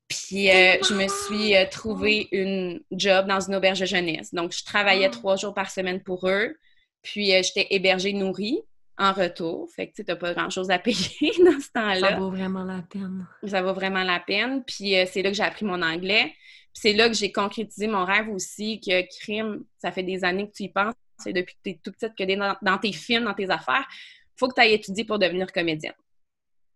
[0.09, 4.33] Puis euh, je me suis euh, trouvé une job dans une auberge de jeunesse.
[4.33, 5.11] Donc, je travaillais ah.
[5.11, 6.57] trois jours par semaine pour eux.
[7.03, 8.61] Puis j'étais hébergée, nourrie
[8.99, 9.69] en retour.
[9.75, 12.11] Fait que tu n'as pas grand-chose à payer dans ce temps-là.
[12.11, 13.27] Ça vaut vraiment la peine.
[13.47, 14.65] Ça vaut vraiment la peine.
[14.65, 16.33] Puis c'est là que j'ai appris mon anglais
[16.77, 20.53] c'est là que j'ai concrétisé mon rêve aussi, que crime, ça fait des années que
[20.53, 23.25] tu y penses, c'est depuis que tu es toute petite que dans, dans tes films,
[23.25, 23.89] dans tes affaires,
[24.37, 25.95] faut que tu ailles étudier pour devenir comédienne.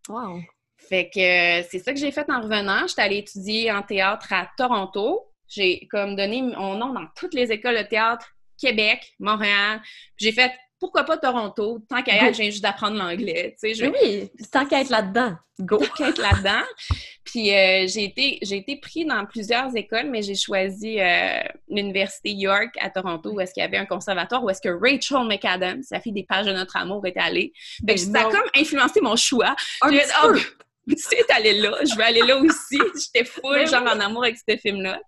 [0.09, 0.41] Wow!
[0.79, 1.21] Fait que
[1.61, 2.87] euh, c'est ça que j'ai fait en revenant.
[2.87, 5.31] J'étais allée étudier en théâtre à Toronto.
[5.47, 9.83] J'ai comme donné mon nom dans toutes les écoles de théâtre, Québec, Montréal.
[10.17, 11.79] J'ai fait pourquoi pas Toronto?
[11.89, 13.55] Tant qu'à y être, j'ai juste d'apprendre l'anglais.
[13.63, 15.37] Tu sais, Oui, tant qu'à être là-dedans.
[15.61, 15.77] Go!
[15.77, 16.63] Tant qu'à être là-dedans.
[17.25, 22.71] Puis euh, j'ai été, été pris dans plusieurs écoles, mais j'ai choisi euh, l'Université York
[22.81, 26.01] à Toronto, où est-ce qu'il y avait un conservatoire, où est-ce que Rachel McAdams, sa
[26.01, 27.53] fille des pages de notre amour, est allée.
[27.87, 29.55] Fait que ça a comme influencé mon choix.
[29.83, 30.35] Un dit, oh,
[30.89, 32.79] tu sais, allée là, je vais aller là aussi.
[33.13, 34.99] J'étais full, genre en amour avec ce film-là.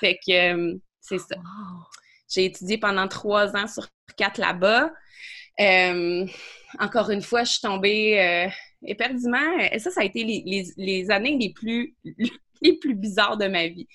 [0.00, 1.36] Fait que euh, c'est ça.
[2.28, 4.90] J'ai étudié pendant trois ans sur quatre là-bas.
[5.60, 6.26] Euh,
[6.78, 8.48] encore une fois, je suis tombée euh,
[8.84, 9.58] éperdument.
[9.72, 11.94] Et ça, ça a été les, années les plus,
[12.62, 13.86] les plus bizarres de ma vie.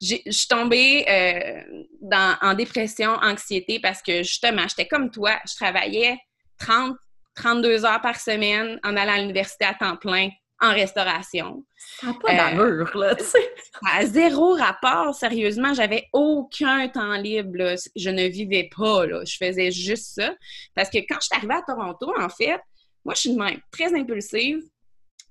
[0.00, 1.62] Je suis tombée euh,
[2.02, 6.18] dans, en dépression, anxiété parce que justement, j'étais comme toi, je travaillais
[6.58, 6.96] 30,
[7.34, 10.28] 32 heures par semaine en allant à l'université à temps plein
[10.60, 11.64] en restauration.
[12.00, 13.54] Ça n'a pas d'allure, là, tu sais.
[13.84, 15.74] À zéro rapport, sérieusement.
[15.74, 19.22] J'avais aucun temps libre, Je ne vivais pas, là.
[19.24, 20.34] Je faisais juste ça.
[20.74, 22.60] Parce que quand je suis arrivée à Toronto, en fait,
[23.04, 24.60] moi, je suis une même très impulsive.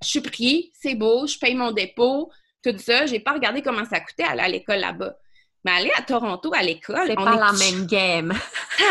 [0.04, 2.32] Je suis pris, c'est beau, je paye mon dépôt,
[2.64, 3.06] tout ça.
[3.06, 5.16] J'ai pas regardé comment ça coûtait aller à l'école là-bas.
[5.64, 7.08] Mais aller à Toronto, à l'école...
[7.08, 8.34] C'est pas la même game.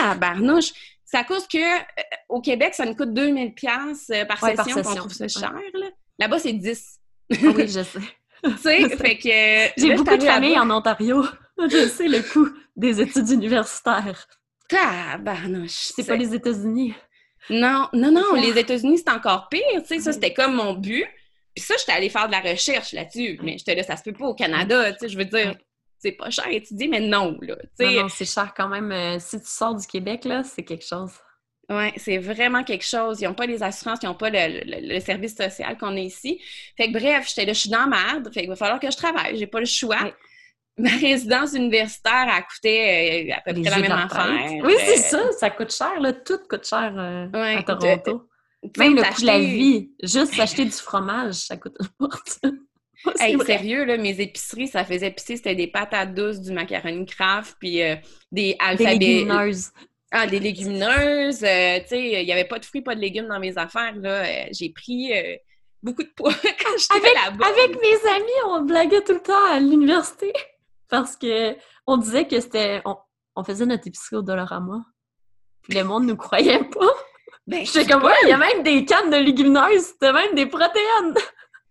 [0.01, 0.73] Ah, barnouche!
[1.05, 4.83] C'est à cause que euh, au Québec, ça nous coûte 2000 pièces euh, par, session,
[4.83, 5.87] par trouve ça cher, là.
[6.19, 7.01] Là-bas, c'est 10.
[7.31, 7.99] Ah oui, je sais.
[8.45, 9.81] tu sais, fait que...
[9.81, 11.25] J'ai beaucoup de familles en Ontario.
[11.59, 14.27] Je sais le coût des études universitaires.
[14.69, 15.93] Tabarnouche!
[15.95, 16.95] C'est pas les États-Unis.
[17.51, 21.07] Non, non, non, les États-Unis, c'est encore pire, tu sais, ça, c'était comme mon but.
[21.55, 24.13] Puis ça, j'étais allée faire de la recherche là-dessus, mais j'étais là, ça se peut
[24.13, 25.55] pas au Canada, tu sais, je veux dire,
[25.99, 27.95] c'est pas cher à étudier, mais non, là, tu sais.
[27.95, 28.91] Non, non, c'est cher quand même.
[28.91, 31.13] Euh, si tu sors du Québec, là, c'est quelque chose.
[31.71, 33.21] Oui, c'est vraiment quelque chose.
[33.21, 36.41] Ils n'ont pas les assurances, ils n'ont pas le, service social qu'on a ici.
[36.77, 38.29] Fait que bref, j'étais là, je suis dans merde.
[38.33, 39.37] Fait qu'il va falloir que je travaille.
[39.37, 40.13] J'ai pas le choix.
[40.77, 44.53] Ma résidence universitaire a coûté euh, à peu près la même affaire.
[44.65, 45.31] Oui, c'est ça.
[45.39, 46.13] Ça coûte cher, là.
[46.13, 48.29] Tout coûte cher euh, à Toronto.
[48.79, 49.91] Même le coût de la vie.
[50.03, 52.61] Juste acheter du fromage, ça coûte une fortune.
[53.21, 57.57] Hey, sérieux, là, mes épiceries, ça faisait épicer, c'était des patates douces, du macaroni craft,
[57.61, 57.97] puis euh,
[58.33, 59.27] des alphabets.
[60.17, 61.43] Ah, des légumineuses.
[61.43, 63.97] Euh, tu sais, il n'y avait pas de fruits, pas de légumes dans mes affaires.
[63.97, 64.25] Là.
[64.25, 65.35] Euh, j'ai pris euh,
[65.83, 67.45] beaucoup de poids quand j'étais là-bas.
[67.45, 70.33] Avec mes amis, on blaguait tout le temps à l'université
[70.89, 71.57] parce que
[71.89, 72.81] on disait que c'était...
[72.85, 74.85] On, faisait notre épicerie au Dollarama.
[75.63, 76.95] Puis le monde ne nous croyait pas.
[77.49, 80.47] Ben, J'étais comme, ouais, il y a même des cannes de légumineuses, t'as même des
[80.47, 81.15] protéines.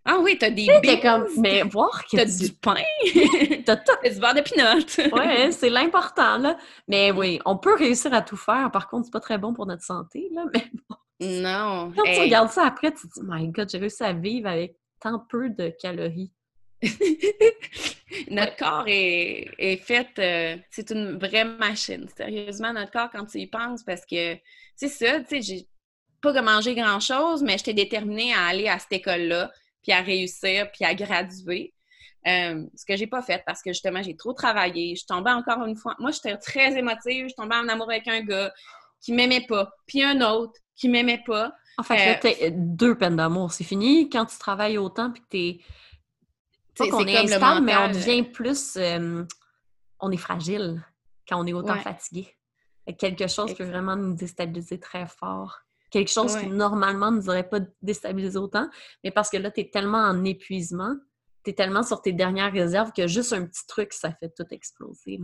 [0.05, 0.99] Ah oui, t'as des bits.
[0.99, 2.51] comme, mais voir que t'as du...
[2.53, 2.75] pain.
[3.65, 3.93] t'as tout.
[4.03, 5.15] T'as du beurre de pinot.
[5.15, 6.57] ouais, c'est l'important, là.
[6.87, 8.69] Mais oui, on peut réussir à tout faire.
[8.71, 10.43] Par contre, c'est pas très bon pour notre santé, là.
[10.53, 10.95] Mais bon.
[11.21, 11.93] Non.
[11.95, 14.75] Quand tu regardes ça après, tu te dis, my God, j'ai réussi à vivre avec
[14.99, 16.33] tant peu de calories.
[18.29, 22.09] notre corps est, est fait, euh, c'est une vraie machine.
[22.17, 24.35] Sérieusement, notre corps, quand tu y penses, parce que
[24.75, 25.67] c'est ça, tu sais, j'ai
[26.21, 29.49] pas mangé grand-chose, mais j'étais déterminée à aller à cette école-là
[29.83, 31.73] puis à réussir, puis à graduer.
[32.25, 34.95] Euh, ce que j'ai pas fait parce que justement, j'ai trop travaillé.
[34.95, 35.95] Je tombais encore une fois.
[35.99, 37.27] Moi, j'étais très émotive.
[37.29, 38.51] Je tombais en amour avec un gars
[39.01, 41.53] qui m'aimait pas, puis un autre qui m'aimait pas.
[41.77, 43.51] En fait, là, euh, deux peines d'amour.
[43.51, 45.59] C'est fini quand tu travailles autant, puis que t'es.
[46.77, 48.77] Pas qu'on est, instable, mais on devient plus.
[48.77, 49.23] Euh,
[49.99, 50.81] on est fragile
[51.27, 52.33] quand on est autant fatigué.
[52.97, 55.59] Quelque chose peut vraiment nous déstabiliser très fort
[55.93, 58.67] quelque chose qui normalement ne nous aurait pas déstabilisé autant,
[59.03, 60.95] mais parce que là, tu es tellement en épuisement,
[61.45, 64.47] tu es tellement sur tes dernières réserves que juste un petit truc, ça fait tout
[64.49, 65.19] exploser.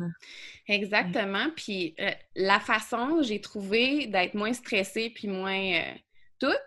[0.67, 1.47] Exactement.
[1.55, 5.93] Puis euh, la façon, j'ai trouvé d'être moins stressée puis moins euh,
[6.39, 6.61] toute,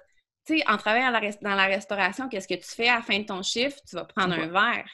[0.47, 3.25] tu sais, en travaillant dans la restauration, qu'est-ce que tu fais à la fin de
[3.27, 3.77] ton chiffre?
[3.88, 4.88] Tu vas prendre un verre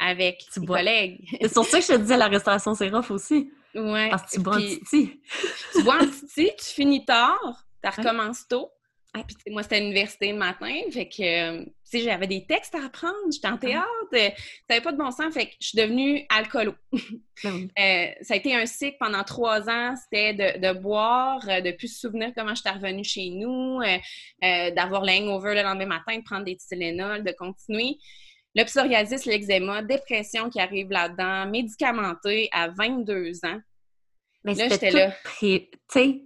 [0.00, 1.28] avec tes collègues.
[1.42, 3.52] C'est sur ça que je te disais, la restauration, c'est rough aussi.
[3.74, 4.08] Oui.
[4.08, 5.20] Parce que tu bois en titi.
[5.72, 8.70] tu bois en titi, tu finis tard, ça recommence tôt.
[9.16, 10.74] Ah, puis, moi, c'était à l'université le matin.
[10.90, 13.14] Fait que, euh, tu sais, j'avais des textes à apprendre.
[13.32, 13.86] J'étais en théâtre.
[14.12, 14.18] Ça
[14.68, 15.32] n'avait pas de bon sens.
[15.32, 16.74] Fait que je suis devenue alcoolo.
[17.42, 19.94] Ben euh, ça a été un cycle pendant trois ans.
[19.96, 23.80] C'était de, boire, euh, de plus se souvenir comment j'étais revenue chez nous,
[24.40, 27.98] d'avoir l'hangover le lendemain matin, de prendre des Tylenol, de continuer.
[28.54, 33.58] Le psoriasis, l'eczéma, dépression qui arrive là-dedans, médicamenté à 22 ans.
[34.44, 35.12] Mais là, j'étais là.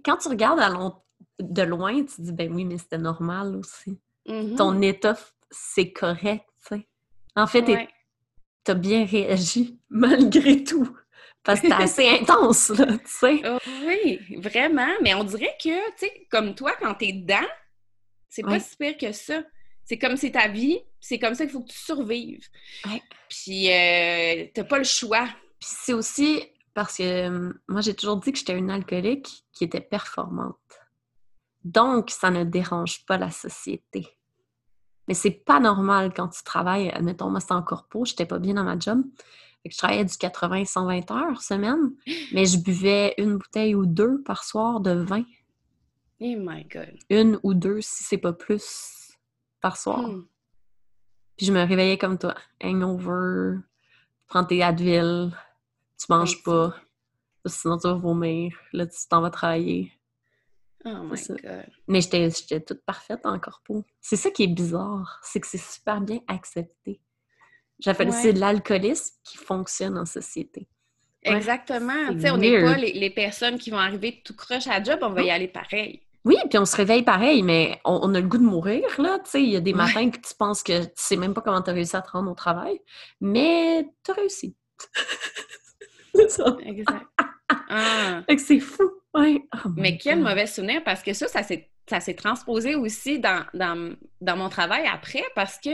[0.05, 0.93] Quand tu regardes à long
[1.39, 3.99] de loin, tu dis, ben oui, mais c'était normal aussi.
[4.27, 4.55] Mm-hmm.
[4.55, 5.17] Ton état,
[5.49, 6.87] c'est correct, tu sais.
[7.35, 10.95] En fait, tu as bien réagi malgré tout.
[11.43, 13.41] Parce que c'est assez intense, là, tu sais.
[13.45, 14.93] Oh, oui, vraiment.
[15.01, 17.47] Mais on dirait que, tu sais, comme toi, quand t'es dedans,
[18.29, 19.41] c'est pas si pire que ça.
[19.85, 22.47] C'est comme c'est ta vie, c'est comme ça qu'il faut que tu survives.
[23.27, 25.27] Puis euh, t'as pas le choix.
[25.59, 26.43] Puis c'est aussi
[26.75, 30.55] parce que euh, moi, j'ai toujours dit que j'étais une alcoolique qui était performante.
[31.69, 34.07] Donc, ça ne dérange pas la société.
[35.07, 38.55] Mais c'est pas normal quand tu travailles, admettons, moi, c'était en corpo, j'étais pas bien
[38.55, 39.03] dans ma job.
[39.63, 41.91] je travaillais du 80-120 heures semaine,
[42.33, 45.23] mais je buvais une bouteille ou deux par soir de vin.
[46.19, 46.97] Oh my God!
[47.11, 49.11] Une ou deux, si c'est pas plus,
[49.61, 50.01] par soir.
[50.01, 50.25] Hmm.
[51.37, 52.33] Puis je me réveillais comme toi.
[52.63, 53.59] Hangover,
[54.27, 55.37] prends tes Advil,
[55.99, 56.75] tu manges pas,
[57.45, 59.93] sinon tu vas vomir, là tu t'en vas travailler.
[60.85, 61.69] Oh my God.
[61.87, 63.85] Mais j'étais toute parfaite en corpo.
[64.01, 67.01] C'est ça qui est bizarre, c'est que c'est super bien accepté.
[67.79, 70.67] J'appelle c'est l'alcoolisme qui fonctionne en société.
[71.23, 72.13] Exactement.
[72.13, 75.09] Tu sais, on n'est pas les, personnes qui vont arriver tout croche à job, on
[75.09, 76.01] va y aller pareil.
[76.25, 79.19] Oui, puis on se réveille pareil, mais on, a le goût de mourir, là.
[79.19, 81.41] Tu sais, il y a des matins que tu penses que tu sais même pas
[81.41, 82.79] comment tu as réussi à te rendre au travail,
[83.21, 84.55] mais tu as réussi.
[86.15, 86.57] c'est ça.
[86.65, 87.05] Exact.
[87.69, 88.23] Ah.
[88.37, 88.89] c'est fou.
[89.13, 89.23] Oh
[89.75, 94.87] mais quel mauvais souvenir, parce que ça, ça s'est transposé aussi dans, dans, mon travail
[94.91, 95.71] après, parce que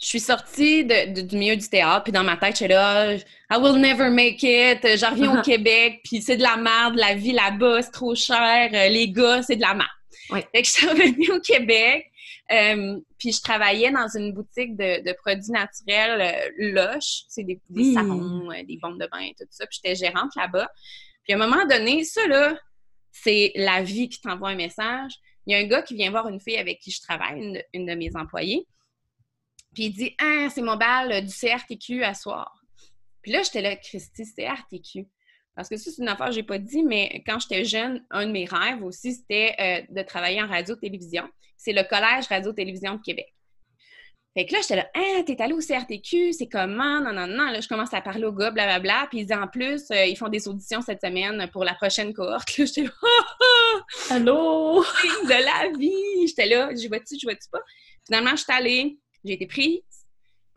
[0.00, 3.14] je suis sortie de, du milieu du théâtre, puis dans ma tête, je suis là,
[3.14, 7.14] I will never make it, je reviens au Québec, puis c'est de la merde, la
[7.14, 9.88] vie là-bas, c'est trop cher, euh, les gars, c'est de la merde.
[10.30, 10.46] Ouais.
[10.54, 12.06] Fait que je suis revenue au Québec,
[12.52, 17.94] euh, puis je travaillais dans une boutique de, produits naturels euh, Lush, c'est des, des
[17.94, 20.68] savons, des bombes de bain, tout ça, puis j'étais gérante là-bas.
[21.24, 22.58] Puis à un moment donné, ça là,
[23.12, 25.12] c'est la vie qui t'envoie un message.
[25.46, 27.86] Il y a un gars qui vient voir une fille avec qui je travaille, une
[27.86, 28.66] de mes employées,
[29.74, 32.52] puis il dit Ah, c'est mon bal du CRTQ à soir.
[33.22, 35.06] Puis là, j'étais là, Christy, CRTQ.
[35.54, 38.26] Parce que ça, c'est une affaire que j'ai pas dit, mais quand j'étais jeune, un
[38.26, 41.28] de mes rêves aussi, c'était euh, de travailler en radio-télévision.
[41.56, 43.34] C'est le Collège Radio-Télévision de Québec.
[44.36, 47.00] Fait que là, j'étais là, ah, t'es allé au CRTQ, c'est comment?
[47.00, 47.50] Non, non, non.
[47.50, 49.08] Là, je commence à parler au gars, blablabla.
[49.10, 52.14] Puis ils disent en plus, euh, ils font des auditions cette semaine pour la prochaine
[52.14, 52.56] cohorte.
[52.56, 52.90] Là, j'étais là,
[54.10, 54.84] Allô?
[55.24, 56.28] de la vie!
[56.28, 57.60] J'étais là, je vois-tu, je vois-tu pas?
[58.06, 59.80] Finalement, je suis allée, j'ai été prise.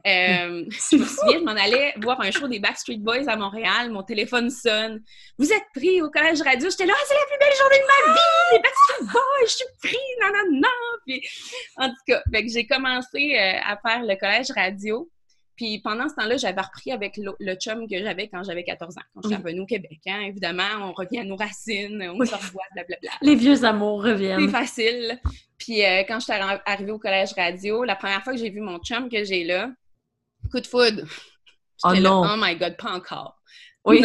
[0.06, 3.90] Euh, je me souviens, je m'en allais voir un show des Backstreet Boys à Montréal.
[3.90, 5.02] Mon téléphone sonne.
[5.38, 6.70] Vous êtes pris au collège radio.
[6.70, 8.54] J'étais là, ah, c'est la plus belle journée de ma vie!
[8.54, 9.98] Les Backstreet Boys, je suis pris!
[10.22, 11.00] Non, non, non!
[11.06, 11.22] Puis,
[11.78, 15.10] en tout cas, j'ai commencé euh, à faire le collège radio.
[15.56, 19.02] Puis pendant ce temps-là, j'avais repris avec le, chum que j'avais quand j'avais 14 ans,
[19.14, 20.00] quand je suis revenue au Québec.
[20.08, 20.22] Hein.
[20.22, 23.12] Évidemment, on revient à nos racines, on se revoit, blablabla.
[23.22, 24.40] Les vieux amours reviennent.
[24.40, 25.20] C'est facile.
[25.60, 28.62] Puis euh, quand je suis arrivée au collège radio, la première fois que j'ai vu
[28.62, 29.70] mon chum que j'ai là,
[30.50, 31.04] coup de foudre.
[31.84, 32.24] Oh non!
[32.26, 33.38] oh my God, pas encore.
[33.86, 34.02] Oui,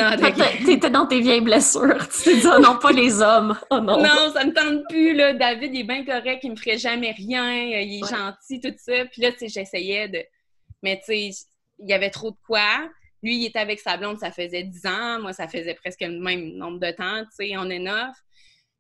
[0.67, 2.09] t'étais dans tes vieilles blessures.
[2.13, 3.57] Tu t'es dit, oh non, pas les hommes.
[3.71, 4.03] Oh non.
[4.03, 5.35] Non, ça me tente plus, là.
[5.35, 9.05] David, il est bien correct, il me ferait jamais rien, il est gentil, tout ça.
[9.05, 10.25] Puis là, tu sais, j'essayais de
[10.83, 11.31] mais tu sais,
[11.79, 12.89] il y avait trop de quoi.
[13.23, 15.21] Lui, il était avec sa blonde, ça faisait 10 ans.
[15.21, 18.17] Moi, ça faisait presque le même nombre de temps, tu sais, on est neuf.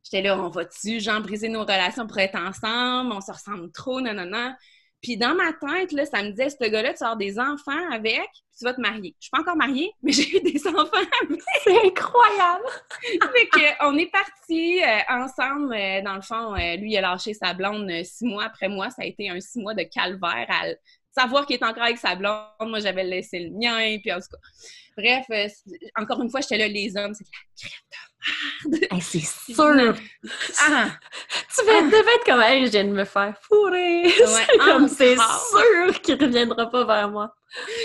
[0.05, 3.13] J'étais là, on va-tu, genre, briser nos relations pour être ensemble?
[3.13, 4.55] On se ressemble trop, non, non, non.
[5.03, 7.91] Puis dans ma tête, là, ça me disait, ce gars-là, tu vas avoir des enfants
[7.93, 9.15] avec, puis tu vas te marier.
[9.21, 10.89] Je suis pas encore mariée, mais j'ai eu des enfants
[11.23, 11.41] avec.
[11.63, 12.65] C'est incroyable!
[13.01, 15.73] fait que, on est partis euh, ensemble.
[15.75, 18.91] Euh, dans le fond, euh, lui, il a lâché sa blonde six mois après moi.
[18.91, 20.65] Ça a été un six mois de calvaire à
[21.17, 22.47] savoir qu'il est encore avec sa blonde.
[22.61, 24.39] Moi, j'avais laissé le mien, puis en tout cas.
[24.97, 25.53] Bref,
[25.97, 28.08] encore une fois, j'étais là, les hommes, c'est de la crème
[28.67, 29.03] merde.
[29.03, 29.95] c'est sûr!
[30.61, 30.91] Ah!
[31.55, 31.83] tu vas, ah.
[31.83, 34.09] devais être comme, elle, je viens de me faire fourrer.
[34.11, 37.35] c'est comme, c'est sûr qu'il ne reviendra pas vers moi.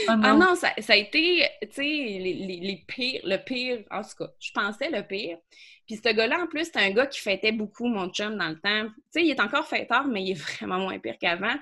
[0.10, 0.22] Oh non.
[0.24, 4.16] Ah non, ça, ça a été, tu sais, les, les, pires, le pire, en tout
[4.20, 5.38] cas, je pensais le pire.
[5.86, 8.60] Puis ce gars-là, en plus, c'est un gars qui fêtait beaucoup mon chum dans le
[8.60, 8.90] temps.
[8.90, 11.56] Tu sais, il est encore fêteur, mais il est vraiment moins pire qu'avant.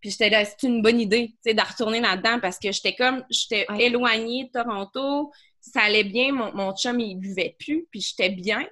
[0.00, 2.94] Puis j'étais là, c'est une bonne idée, tu sais, de retourner là-dedans parce que j'étais
[2.94, 5.30] comme, j'étais éloignée de Toronto,
[5.62, 8.66] ça allait bien, mon, mon chum, il buvait plus, puis j'étais bien.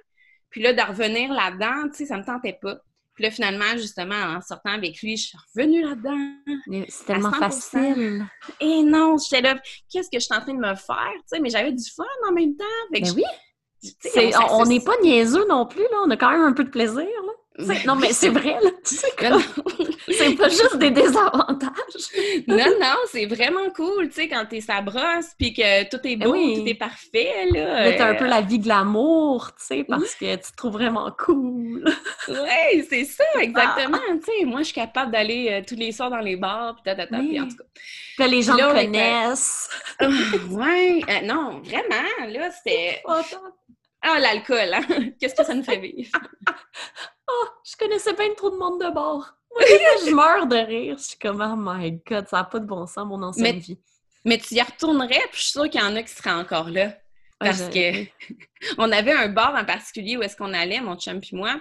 [0.49, 2.79] Puis là, de revenir là-dedans, tu sais, ça me tentait pas.
[3.13, 6.85] Puis là, finalement, justement, en sortant avec lui, je suis revenue là-dedans.
[6.89, 8.25] C'est tellement facile.
[8.59, 11.39] Et non, j'étais là, qu'est-ce que je suis en train de me faire, tu sais,
[11.39, 12.65] mais j'avais du fun en même temps.
[12.93, 14.33] Fait ben oui.
[14.51, 15.97] on n'est pas niaiseux non plus, là.
[16.05, 17.33] On a quand même un peu de plaisir, là.
[17.85, 18.69] Non, mais c'est vrai, là.
[18.83, 21.69] C'est pas juste des désavantages.
[22.47, 26.15] non, non, c'est vraiment cool, tu sais, quand t'es sa brosse, puis que tout est
[26.15, 27.83] ben beau, tout est parfait, là.
[27.83, 30.73] Mais t'as un peu la vie de l'amour, tu sais, parce que tu te trouves
[30.73, 31.83] vraiment cool.
[32.29, 34.45] oui, c'est ça, exactement, tu sais.
[34.45, 37.39] Moi, je suis capable d'aller euh, tous les soirs dans les bars, puis tata, puis
[37.39, 37.63] en tout cas.
[38.17, 39.69] Puis les gens me connaissent.
[40.49, 43.01] ouais, euh, non, vraiment, là, c'était...
[44.03, 44.81] Ah, l'alcool, hein?
[45.19, 46.11] Qu'est-ce que ça nous fait vivre?
[47.31, 49.35] Oh, je connaissais pas une trop de monde de bord.
[49.53, 49.63] Moi,
[50.05, 50.97] je meurs de rire.
[50.97, 53.79] Je suis comme, oh my god, ça n'a pas de bon sens, mon ancienne vie.
[54.23, 56.69] Mais tu y retournerais, puis je suis sûre qu'il y en a qui seraient encore
[56.69, 56.95] là.
[57.39, 58.05] Parce que
[58.77, 61.59] on avait un bar en particulier où est-ce qu'on allait, mon chum puis moi,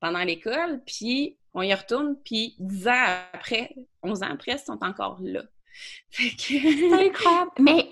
[0.00, 4.82] pendant l'école, puis on y retourne, puis dix ans après, onze ans après, ils sont
[4.82, 5.42] encore là.
[6.10, 7.50] C'est incroyable.
[7.58, 7.88] Mais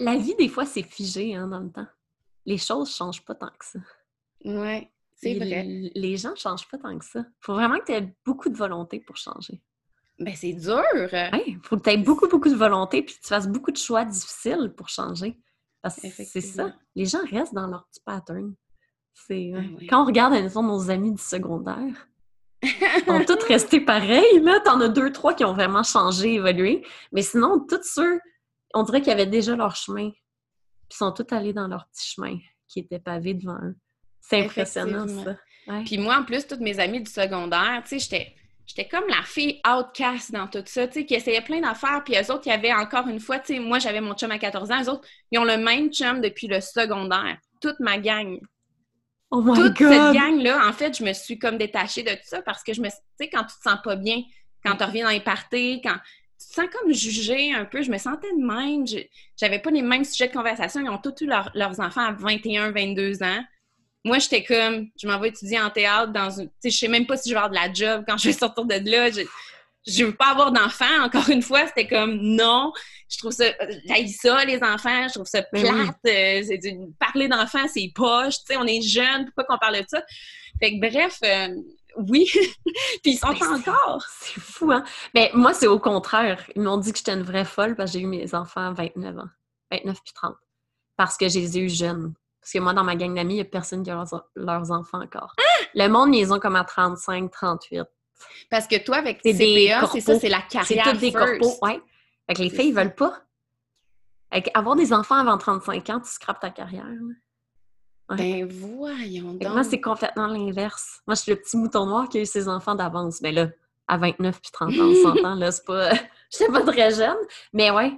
[0.00, 1.86] la vie, des fois, c'est figé hein, dans le temps
[2.46, 3.78] les choses changent pas tant que ça.
[4.44, 4.88] Oui,
[5.22, 5.90] c'est vrai.
[5.94, 7.20] Les gens changent pas tant que ça.
[7.20, 9.62] Il faut vraiment que tu aies beaucoup de volonté pour changer.
[10.18, 10.82] Ben, c'est dur!
[11.32, 13.72] Oui, il faut que tu aies beaucoup, beaucoup de volonté puis que tu fasses beaucoup
[13.72, 15.38] de choix difficiles pour changer.
[15.80, 16.72] Parce que c'est ça.
[16.94, 18.54] Les gens restent dans leur petit pattern.
[19.14, 22.08] C'est, ah Quand on regarde, nos amis du secondaire,
[22.62, 24.40] ils ont tous resté pareils.
[24.40, 26.86] Là, t'en as deux, trois qui ont vraiment changé, évolué.
[27.10, 28.20] Mais sinon, tous ceux,
[28.74, 30.10] on dirait qu'ils avaient déjà leur chemin
[30.92, 33.76] ils sont tous allés dans leur petit chemin qui était pavé devant eux.
[34.22, 35.36] C'est impressionnant, ça.
[35.84, 38.34] Puis moi, en plus, toutes mes amies du secondaire, tu sais, j'étais...
[38.64, 42.14] J'étais comme la fille outcast dans tout ça, tu sais, qui essayait plein d'affaires, puis
[42.14, 44.38] eux autres, il y avait encore une fois, tu sais, moi, j'avais mon chum à
[44.38, 47.38] 14 ans, eux autres, ils ont le même chum depuis le secondaire.
[47.60, 48.38] Toute ma gang.
[49.32, 52.40] Oh my Toute cette gang-là, en fait, je me suis comme détachée de tout ça
[52.40, 52.88] parce que je me...
[52.88, 54.22] Tu sais, quand tu te sens pas bien,
[54.64, 55.96] quand tu reviens dans les parties, quand
[56.38, 57.82] tu te sens comme jugée un peu.
[57.82, 58.86] Je me sentais de même.
[59.36, 60.80] J'avais pas les mêmes sujets de conversation.
[60.80, 63.44] Ils ont tous eu leurs enfants à 21, 22 ans.
[64.04, 66.48] Moi, j'étais comme, je m'en vais étudier en théâtre dans une.
[66.48, 68.28] Tu sais, je sais même pas si je vais avoir de la job quand je
[68.28, 69.10] vais sortir de là.
[69.10, 69.22] Je,
[69.86, 71.02] je veux pas avoir d'enfants.
[71.04, 72.72] Encore une fois, c'était comme non.
[73.08, 73.44] Je trouve ça,
[73.86, 75.08] j'aille ça, les enfants.
[75.08, 75.96] Je trouve ça ben plate.
[76.06, 78.38] Euh, parler d'enfants, c'est poche.
[78.38, 79.26] Tu sais, on est jeunes.
[79.26, 80.02] Pourquoi qu'on parle de ça?
[80.60, 81.54] Fait que bref, euh,
[81.96, 82.28] oui,
[83.02, 84.04] puis ils sont encore.
[84.20, 84.84] C'est fou, hein?
[85.14, 86.44] Mais moi, c'est au contraire.
[86.56, 88.72] Ils m'ont dit que j'étais une vraie folle parce que j'ai eu mes enfants à
[88.72, 89.28] 29 ans.
[89.70, 90.34] 29 puis 30.
[90.96, 92.14] Parce que je les ai eu jeunes.
[92.42, 95.00] Parce que moi, dans ma gang d'amis, il n'y a personne qui a leurs, enfants
[95.00, 95.32] encore.
[95.38, 95.64] Ah!
[95.76, 97.84] Le monde, ils ont comme à 35, 38.
[98.50, 101.80] Parce que toi, avec tes CPA, c'est ça, c'est la carrière C'est des corpos, ouais.
[102.26, 103.22] Fait que les filles, ils veulent pas.
[104.54, 106.86] avoir des enfants avant 35 ans, tu scrapes ta carrière.
[108.08, 109.52] Ben voyons donc.
[109.52, 111.00] Moi, c'est complètement l'inverse.
[111.06, 113.20] Moi, je suis le petit mouton noir qui a eu ses enfants d'avance.
[113.22, 113.48] Mais là,
[113.88, 115.90] à 29 puis 30 ans, 100 ans, là, c'est pas...
[116.32, 117.16] Je pas très jeune.
[117.52, 117.92] Mais ouais.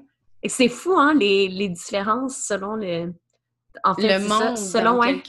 [0.46, 3.14] C'est fou, hein, les, les, différences selon le...
[3.82, 5.22] En fait, le monde selon, ouais,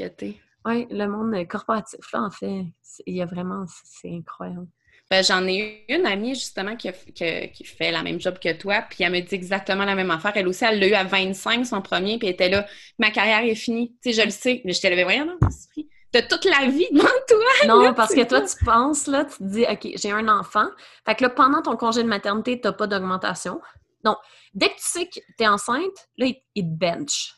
[0.66, 2.66] ouais, le monde corporatif, là, en fait,
[3.06, 3.66] il y a vraiment...
[3.84, 4.68] C'est incroyable.
[5.10, 8.84] Ben, j'en ai eu une amie, justement, qui, qui, fait la même job que toi,
[8.90, 10.32] puis elle me dit exactement la même affaire.
[10.36, 12.66] Elle aussi, elle l'a eu à 25, son premier, puis elle était là,
[12.98, 13.96] ma carrière est finie.
[14.02, 14.62] Tu sais, je le sais.
[14.66, 15.38] Mais je t'ai levé, voyons, non,
[16.12, 17.68] T'as toute la vie devant toi!
[17.68, 20.68] Non, parce que toi, tu penses, là, tu te dis, OK, j'ai un enfant.
[21.06, 23.60] Fait que là, pendant ton congé de maternité, t'as pas d'augmentation.
[24.04, 24.18] Donc,
[24.54, 27.36] dès que tu sais que t'es enceinte, là, il te bench.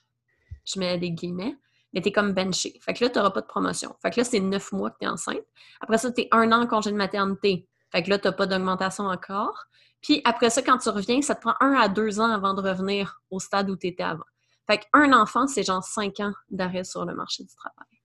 [0.68, 1.58] Je mets des guillemets
[1.94, 2.80] mais t'es comme benché.
[2.82, 3.96] Fait que là, t'auras pas de promotion.
[4.02, 5.44] Fait que là, c'est neuf mois que t'es enceinte.
[5.80, 7.68] Après ça, t'es un an en congé de maternité.
[7.92, 9.66] Fait que là, t'as pas d'augmentation encore.
[10.02, 12.62] Puis après ça, quand tu reviens, ça te prend un à deux ans avant de
[12.62, 14.26] revenir au stade où tu étais avant.
[14.68, 17.97] Fait qu'un enfant, c'est genre cinq ans d'arrêt sur le marché du travail.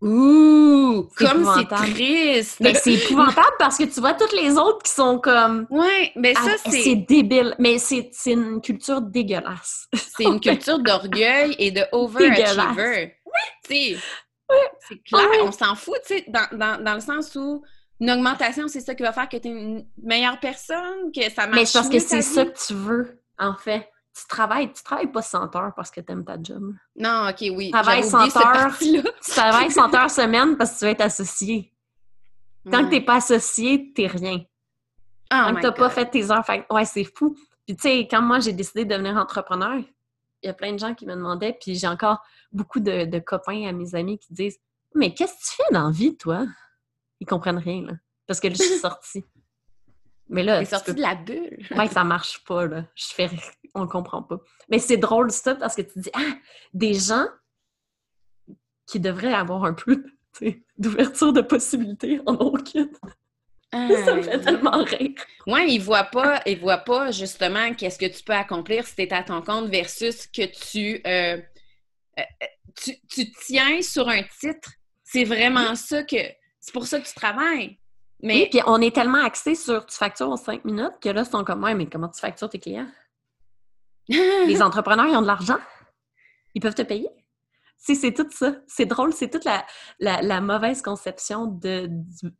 [0.00, 1.08] Ouh!
[1.16, 2.60] Comme c'est triste!
[2.60, 5.66] Mais c'est épouvantable parce que tu vois toutes les autres qui sont comme.
[5.70, 6.82] Ouais, mais ça, c'est.
[6.82, 7.54] C'est débile.
[7.58, 9.88] Mais c'est une culture dégueulasse.
[9.94, 13.16] C'est une culture d'orgueil et de overachiever.
[13.68, 13.96] Oui!
[14.88, 17.62] C'est clair, on s'en fout, tu sais, dans, dans, dans, le sens où
[18.00, 21.46] une augmentation, c'est ça qui va faire que tu es une meilleure personne, que ça
[21.46, 23.88] marche Mais c'est parce que c'est ça que tu veux, en fait.
[24.20, 26.74] Tu travailles, tu travailles pas 100 heures parce que tu aimes ta job.
[26.94, 27.66] Non, OK, oui.
[27.66, 31.72] Tu travailles 100 heures, tu travailles 100 heures semaine parce que tu veux être associé.
[32.70, 34.44] Tant que tu n'es pas associé, tu n'es rien.
[35.32, 36.66] Oh Tant que tu n'as pas fait tes heures, fait...
[36.70, 37.34] ouais, c'est fou.
[37.66, 39.78] Puis tu sais, quand moi j'ai décidé de devenir entrepreneur,
[40.42, 42.18] il y a plein de gens qui me demandaient, puis j'ai encore
[42.52, 44.58] beaucoup de, copains à mes amis qui disent
[44.94, 46.46] Mais qu'est-ce que tu fais dans la vie, toi?
[47.20, 47.92] Ils comprennent rien, là.
[48.26, 49.24] Parce que je suis sortie.
[50.30, 50.60] Mais là.
[50.60, 51.66] T'es sortie de la bulle.
[51.76, 52.84] Ouais, ça marche pas, là.
[52.94, 53.28] Je fais.
[53.74, 54.38] On comprend pas.
[54.70, 56.34] Mais c'est drôle, ça, parce que tu dis Ah,
[56.72, 57.26] des gens
[58.86, 60.04] qui devraient avoir un peu
[60.78, 62.90] d'ouverture de possibilités en ont aucune.
[63.72, 65.14] ça me fait tellement rire.
[65.46, 69.02] Ouais, ils voient pas, ils voient pas justement qu'est-ce que tu peux accomplir si tu
[69.02, 71.40] es à ton compte versus que tu, euh,
[72.18, 72.22] euh,
[72.76, 74.70] tu, tu tiens sur un titre.
[75.04, 76.16] C'est vraiment ça que
[76.60, 77.78] C'est pour ça que tu travailles.
[78.22, 78.34] Mais...
[78.34, 81.44] Oui, puis on est tellement axé sur tu factures en cinq minutes que là, c'est
[81.44, 82.88] comme, ouais, mais comment tu factures tes clients?
[84.08, 85.58] Les entrepreneurs, ils ont de l'argent.
[86.54, 87.08] Ils peuvent te payer.
[87.76, 88.56] Si, c'est tout ça.
[88.66, 89.64] C'est drôle, c'est toute la,
[90.00, 91.88] la, mauvaise conception de,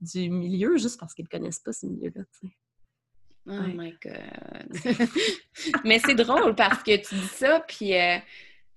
[0.01, 2.23] du, milieu juste parce qu'ils ne connaissent pas ce milieu-là.
[3.47, 4.77] Oh my God!
[5.85, 8.19] Mais c'est drôle parce que tu dis ça, puis euh,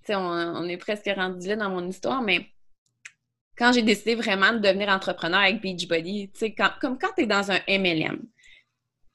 [0.10, 2.50] on, on, est presque rendu là dans mon histoire, mais
[3.58, 7.52] quand j'ai décidé vraiment de devenir entrepreneur avec Beachbody, quand, comme quand tu es dans
[7.52, 8.20] un MLM,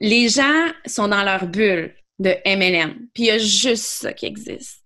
[0.00, 4.26] les gens sont dans leur bulle de MLM, puis il y a juste ça qui
[4.26, 4.84] existe.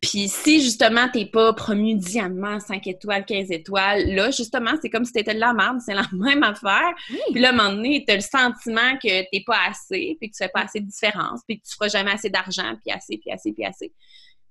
[0.00, 5.04] Puis si justement t'es pas promu diamant, 5 étoiles, 15 étoiles, là justement c'est comme
[5.04, 6.94] si t'étais de la merde, c'est la même affaire.
[7.30, 10.36] Puis là à un moment donné, t'as le sentiment que t'es pas assez, puis que
[10.36, 13.18] tu fais pas assez de différence, puis que tu feras jamais assez d'argent, puis assez,
[13.18, 13.92] puis assez, puis assez.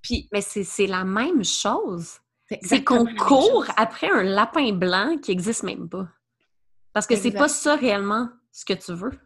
[0.02, 2.20] Puis mais c'est la même chose.
[2.62, 6.08] C'est qu'on court après un lapin blanc qui existe même pas.
[6.94, 9.18] Parce que c'est pas ça réellement ce que tu veux.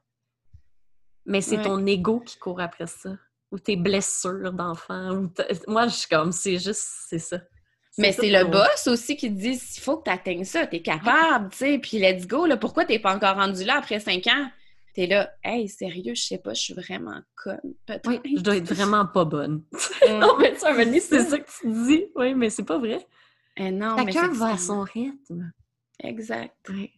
[1.25, 3.11] Mais c'est ton ego qui court après ça
[3.51, 5.27] ou tes blessures d'enfant.
[5.67, 7.39] Moi, je suis comme, c'est juste, c'est ça.
[7.99, 10.81] Mais c'est le boss aussi qui dit, il faut que tu atteignes ça, tu es
[10.81, 14.25] capable, tu sais, puis let's go, là, pourquoi t'es pas encore rendu là après cinq
[14.25, 14.49] ans?
[14.93, 18.07] T'es là, hey, sérieux, je sais pas, je suis vraiment conne, peut-être.
[18.07, 19.63] Oui, je dois être vraiment pas bonne.
[20.09, 22.05] non, mais ça, c'est ça que tu dis.
[22.15, 23.05] Oui, mais c'est pas vrai.
[23.57, 25.51] Eh non, Chacun va à son rythme.
[26.03, 26.55] Exact.
[26.69, 26.91] Oui.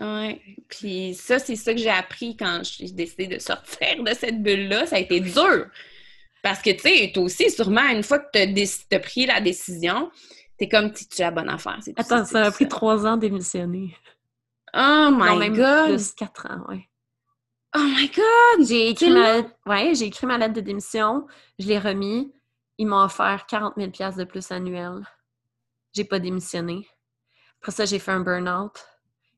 [0.00, 0.40] Ouais.
[0.68, 4.86] Puis ça, c'est ça que j'ai appris quand j'ai décidé de sortir de cette bulle-là.
[4.86, 5.66] Ça a été dur.
[6.42, 10.10] Parce que, tu sais, toi aussi, sûrement, une fois que tu as, pris la décision,
[10.58, 11.80] tu es comme, tu es la bonne affaire.
[11.96, 13.96] Attends, ça a pris trois ans d'émissionner.
[14.74, 15.88] Oh my God!
[15.88, 16.84] Plus quatre ans, oui.
[17.76, 18.66] Oh my God!
[18.66, 19.40] J'ai écrit, ma...
[19.66, 21.26] ouais, j'ai écrit ma lettre de démission,
[21.58, 22.32] je l'ai remis.
[22.78, 25.06] Ils m'ont offert 40 000 de plus annuel.
[25.92, 26.88] J'ai pas démissionné.
[27.60, 28.78] Après ça, j'ai fait un burn-out.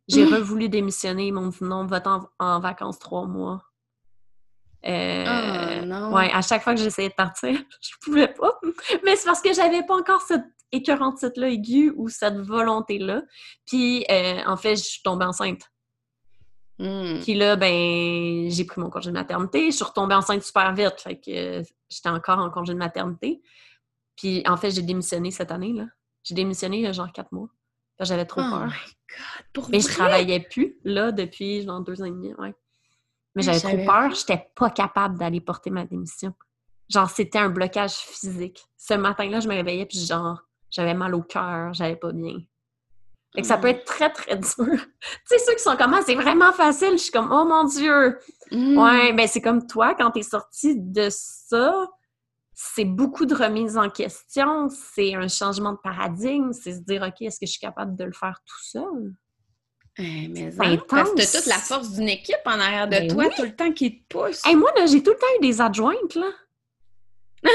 [0.08, 0.34] J'ai mmh.
[0.34, 1.28] revoulu démissionner.
[1.28, 2.02] Ils m'ont dit non, va
[2.38, 3.62] en vacances trois mois.
[4.86, 6.12] Euh, ah, non.
[6.14, 8.58] Ouais, à chaque fois que j'essayais de partir, je pouvais pas.
[9.04, 13.22] Mais c'est parce que j'avais pas encore cette écœurante titre-là aiguë ou cette volonté-là.
[13.66, 15.62] Puis, euh, en fait, je suis tombée enceinte.
[16.80, 17.20] Hmm.
[17.20, 19.70] Puis là, ben, j'ai pris mon congé de maternité.
[19.70, 20.98] Je suis retombée enceinte super vite.
[20.98, 23.42] Fait que euh, j'étais encore en congé de maternité.
[24.16, 25.84] Puis, en fait, j'ai démissionné cette année, là.
[26.22, 27.48] J'ai démissionné il y a genre quatre mois.
[28.00, 28.72] J'avais trop oh peur.
[29.54, 32.54] God, Mais je travaillais plus, là, depuis genre deux ans et demi, ouais.
[33.34, 36.34] Mais j'avais trop peur, j'étais pas capable d'aller porter ma démission.
[36.88, 38.64] Genre, c'était un blocage physique.
[38.76, 42.38] Ce matin-là, je me réveillais, puis genre, j'avais mal au cœur, j'allais pas bien.
[43.34, 44.46] Fait que ça peut être très, très dur.
[44.56, 44.66] tu
[45.24, 48.18] sais, ceux qui sont comme, ah, c'est vraiment facile, je suis comme, oh mon Dieu!
[48.50, 48.78] Mmh.
[48.78, 51.86] Ouais, ben c'est comme toi, quand t'es sorti de ça,
[52.52, 57.22] c'est beaucoup de remises en question, c'est un changement de paradigme, c'est se dire, OK,
[57.22, 59.14] est-ce que je suis capable de le faire tout seul?
[59.98, 60.50] Eh, mais
[60.88, 63.54] parce que t'as toute la force d'une équipe en arrière de ben toi tout le
[63.54, 64.42] temps qui te pousse.
[64.54, 66.30] moi, j'ai tout le temps eu des adjointes, là.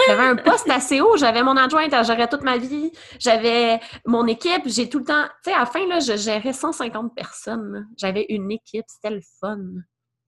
[0.07, 4.63] J'avais un poste assez haut, j'avais mon adjointe, gérait toute ma vie, j'avais mon équipe,
[4.65, 5.25] j'ai tout le temps...
[5.43, 7.87] Tu sais, à la fin, là, je gérais 150 personnes.
[7.97, 9.59] J'avais une équipe, c'était le fun.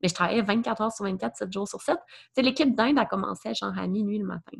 [0.01, 1.97] Mais je travaillais 24 heures sur 24, 7 jours sur 7.
[2.35, 4.57] Tu l'équipe d'Inde a commencé genre à minuit le matin.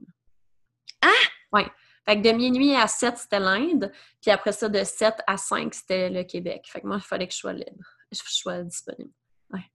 [1.02, 1.10] Ah!
[1.54, 1.62] Oui.
[2.06, 3.92] Fait que de minuit à 7, c'était l'Inde.
[4.22, 6.68] Puis après ça, de 7 à 5, c'était le Québec.
[6.68, 7.86] Fait que moi, il fallait que je sois libre.
[8.12, 9.12] Je sois disponible.
[9.54, 9.66] Ouais.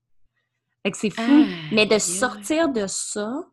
[0.83, 1.21] Fait que c'est fou.
[1.21, 3.45] Ah, Mais de sortir de ça,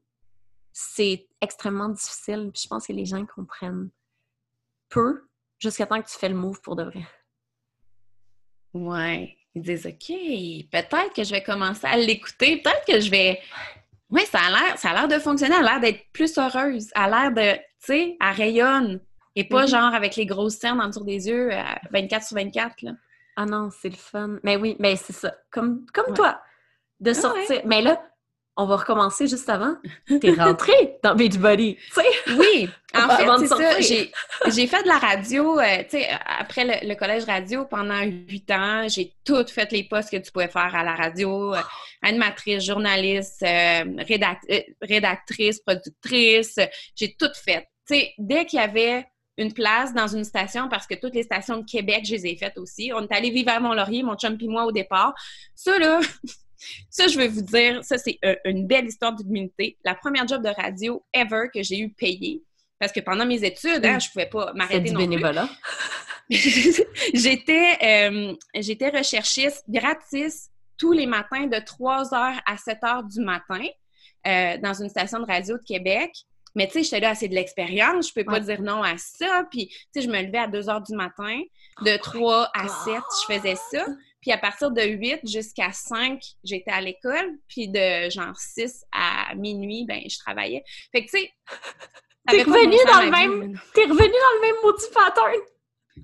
[0.72, 2.50] c'est extrêmement difficile.
[2.52, 3.90] Puis je pense que les gens comprennent
[4.88, 5.24] peu
[5.58, 7.06] jusqu'à temps que tu fais le move pour de vrai.
[8.74, 9.36] Ouais.
[9.54, 10.08] Ils disent OK,
[10.70, 13.40] peut-être que je vais commencer à l'écouter, peut-être que je vais.
[14.10, 16.88] Oui, ça a l'air, ça a l'air de fonctionner, elle a l'air d'être plus heureuse,
[16.94, 19.00] elle a l'air de tu sais, elle rayonne.
[19.36, 19.70] Et pas mm-hmm.
[19.70, 21.50] genre avec les grosses cernes en dessous des yeux,
[21.92, 22.92] 24 sur 24, là.
[23.36, 24.38] Ah non, c'est le fun.
[24.42, 25.34] Mais oui, mais c'est ça.
[25.50, 26.42] Comme, comme toi,
[26.98, 27.62] de ah sortir.
[27.64, 28.02] Mais là,
[28.56, 29.74] on va recommencer juste avant.
[30.20, 32.34] T'es rentrée dans Beachbody, tu sais?
[32.36, 34.10] Oui, en fait, c'est ça.
[34.50, 38.86] J'ai fait de la radio, euh, tu sais, après le, collège radio, pendant huit ans,
[38.88, 41.54] j'ai tout fait les postes que tu pouvais faire à la radio.
[41.54, 41.60] Euh,
[42.02, 43.84] animatrice, journaliste, euh,
[44.82, 46.58] rédactrice, productrice.
[46.96, 47.68] J'ai tout fait.
[47.86, 51.22] Tu sais, dès qu'il y avait une place dans une station, parce que toutes les
[51.22, 52.92] stations de Québec, je les ai faites aussi.
[52.94, 55.14] On est allé vivre à Mont-Laurier, mon chum et moi, au départ.
[55.54, 56.00] Ça, là...
[56.90, 59.78] Ça, je vais vous dire, ça, c'est euh, une belle histoire d'humilité.
[59.84, 62.42] La première job de radio ever que j'ai eu payée,
[62.78, 65.48] parce que pendant mes études, hein, je ne pouvais pas m'arrêter non bénévolat.
[66.30, 73.20] j'étais, euh, j'étais recherchiste gratis tous les matins de 3 h à 7 h du
[73.20, 73.62] matin
[74.26, 76.12] euh, dans une station de radio de Québec
[76.54, 79.44] Mais tu sais, j'étais là, c'est de l'expérience, je peux pas dire non à ça.
[79.50, 81.40] Puis, tu sais, je me levais à 2 heures du matin.
[81.82, 83.86] De 3 à 7, je faisais ça.
[84.20, 87.38] Puis à partir de 8 jusqu'à 5, j'étais à l'école.
[87.48, 90.62] Puis de genre 6 à minuit, ben je travaillais.
[90.92, 91.30] Fait que tu sais...
[92.28, 93.60] T'es revenu, dans le même...
[93.74, 95.40] T'es revenu dans le même maudit pattern!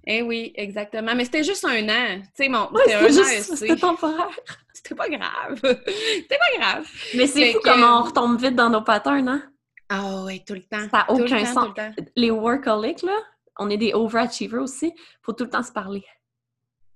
[0.07, 1.15] Eh oui, exactement.
[1.15, 2.21] Mais c'était juste un an.
[2.21, 2.69] Tu sais, mon...
[2.77, 3.57] c'était un juste, an.
[3.57, 4.31] C'était temporaire.
[4.75, 5.59] C'était pas grave.
[5.63, 6.87] c'était pas grave.
[7.15, 9.43] Mais c'est fou comment on retombe vite dans nos patterns, hein?
[9.89, 10.89] Ah oui, tout le temps.
[10.91, 11.71] Ça n'a aucun sens.
[12.15, 13.17] Les workaholics, là,
[13.59, 14.93] on est des overachievers aussi.
[15.23, 16.05] Faut tout le temps se parler.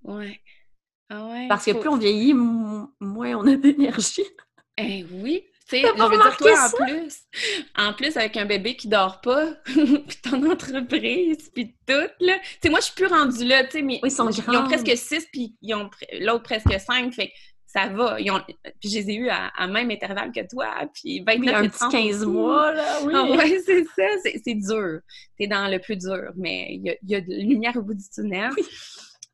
[0.05, 0.41] Ouais.
[1.11, 1.49] Ah ouais.
[1.49, 4.25] Parce que plus on vieillit, moins on a d'énergie.
[4.79, 5.45] Eh oui.
[5.69, 7.15] Tu sais, je veux dire, toi, en plus,
[7.77, 12.39] en plus, avec un bébé qui dort pas, puis ton entreprise, puis tout, là.
[12.39, 14.65] Tu sais, moi, je suis plus rendue là, tu sais, mais ils, sont ils ont
[14.65, 15.89] presque six, puis ils ont
[16.19, 17.31] l'autre presque cinq, fait
[17.67, 18.21] ça va.
[18.21, 18.41] Ils ont...
[18.81, 21.89] Puis je les ai eus à, même intervalle que toi, puis 29 oui, un petit
[21.89, 23.13] 15 mois, là, oui.
[23.15, 25.01] Ah, ouais, c'est ça, c'est dur.
[25.39, 27.83] T'es dans le plus dur, mais il y a, y a, de la lumière au
[27.83, 28.51] bout du tunnel.
[28.57, 28.65] Oui.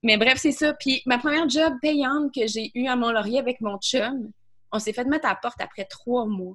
[0.07, 0.73] Mais bref, c'est ça.
[0.73, 4.31] Puis ma première job payante que j'ai eue à Mont-Laurier avec mon chum,
[4.71, 6.55] on s'est fait mettre à la porte après trois mois.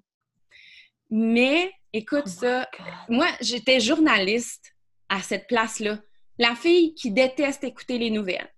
[1.10, 2.70] Mais, écoute oh ça,
[3.10, 4.74] moi, j'étais journaliste
[5.10, 6.00] à cette place-là.
[6.38, 8.50] La fille qui déteste écouter les nouvelles.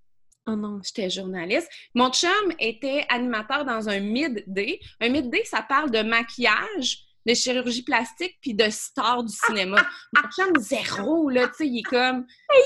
[0.46, 0.80] Oh non.
[0.84, 1.72] J'étais journaliste.
[1.96, 4.80] Mon chum était animateur dans un mid-day.
[5.02, 9.86] Un mid-day, ça parle de maquillage, de chirurgie plastique puis de stars du cinéma.
[10.16, 12.26] Mon chum, zéro, là, tu sais, il est comme...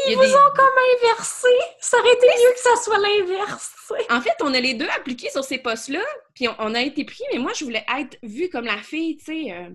[0.09, 0.65] ils vous ont comme
[0.97, 1.47] inversé!
[1.79, 3.73] Ça aurait été mieux que ça soit l'inverse!
[4.09, 6.03] En fait, on a les deux appliqués sur ces postes-là,
[6.33, 9.25] puis on, a été pris, mais moi, je voulais être vue comme la fille, tu
[9.25, 9.51] sais...
[9.51, 9.69] Euh,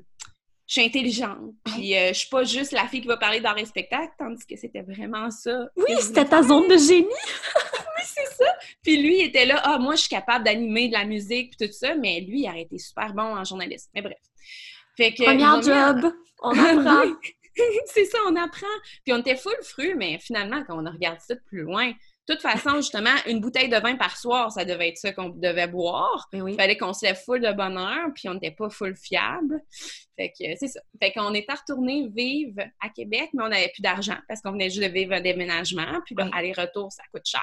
[0.65, 3.53] je suis intelligente, puis euh, je suis pas juste la fille qui va parler dans
[3.53, 5.67] les spectacles, tandis que c'était vraiment ça.
[5.77, 7.07] Oui, c'était ta zone de génie!
[7.09, 8.51] oui, c'est ça!
[8.83, 11.69] Puis lui, il était là, ah, moi, je suis capable d'animer de la musique, puis
[11.69, 13.91] tout ça, mais lui, il aurait été super bon en journaliste.
[13.95, 14.17] Mais bref.
[14.97, 16.13] Fait que, Première job,
[16.43, 17.13] on apprend.
[17.87, 18.67] c'est ça, on apprend.
[19.05, 21.93] Puis on était full fru, mais finalement, quand on a regardé ça de plus loin,
[22.29, 25.31] de toute façon, justement, une bouteille de vin par soir, ça devait être ça qu'on
[25.31, 26.29] devait boire.
[26.33, 29.61] Il fallait qu'on se lève full de bonheur, puis on n'était pas full fiable.
[30.17, 30.81] Fait que c'est ça.
[31.03, 34.71] Fait qu'on était retourné vivre à Québec, mais on n'avait plus d'argent parce qu'on venait
[34.71, 36.01] juste de vivre un déménagement.
[36.07, 37.43] Puis là, aller-retour, ça coûte cher.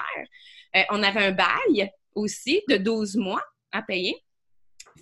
[0.76, 3.42] Euh, on avait un bail aussi de 12 mois
[3.72, 4.16] à payer.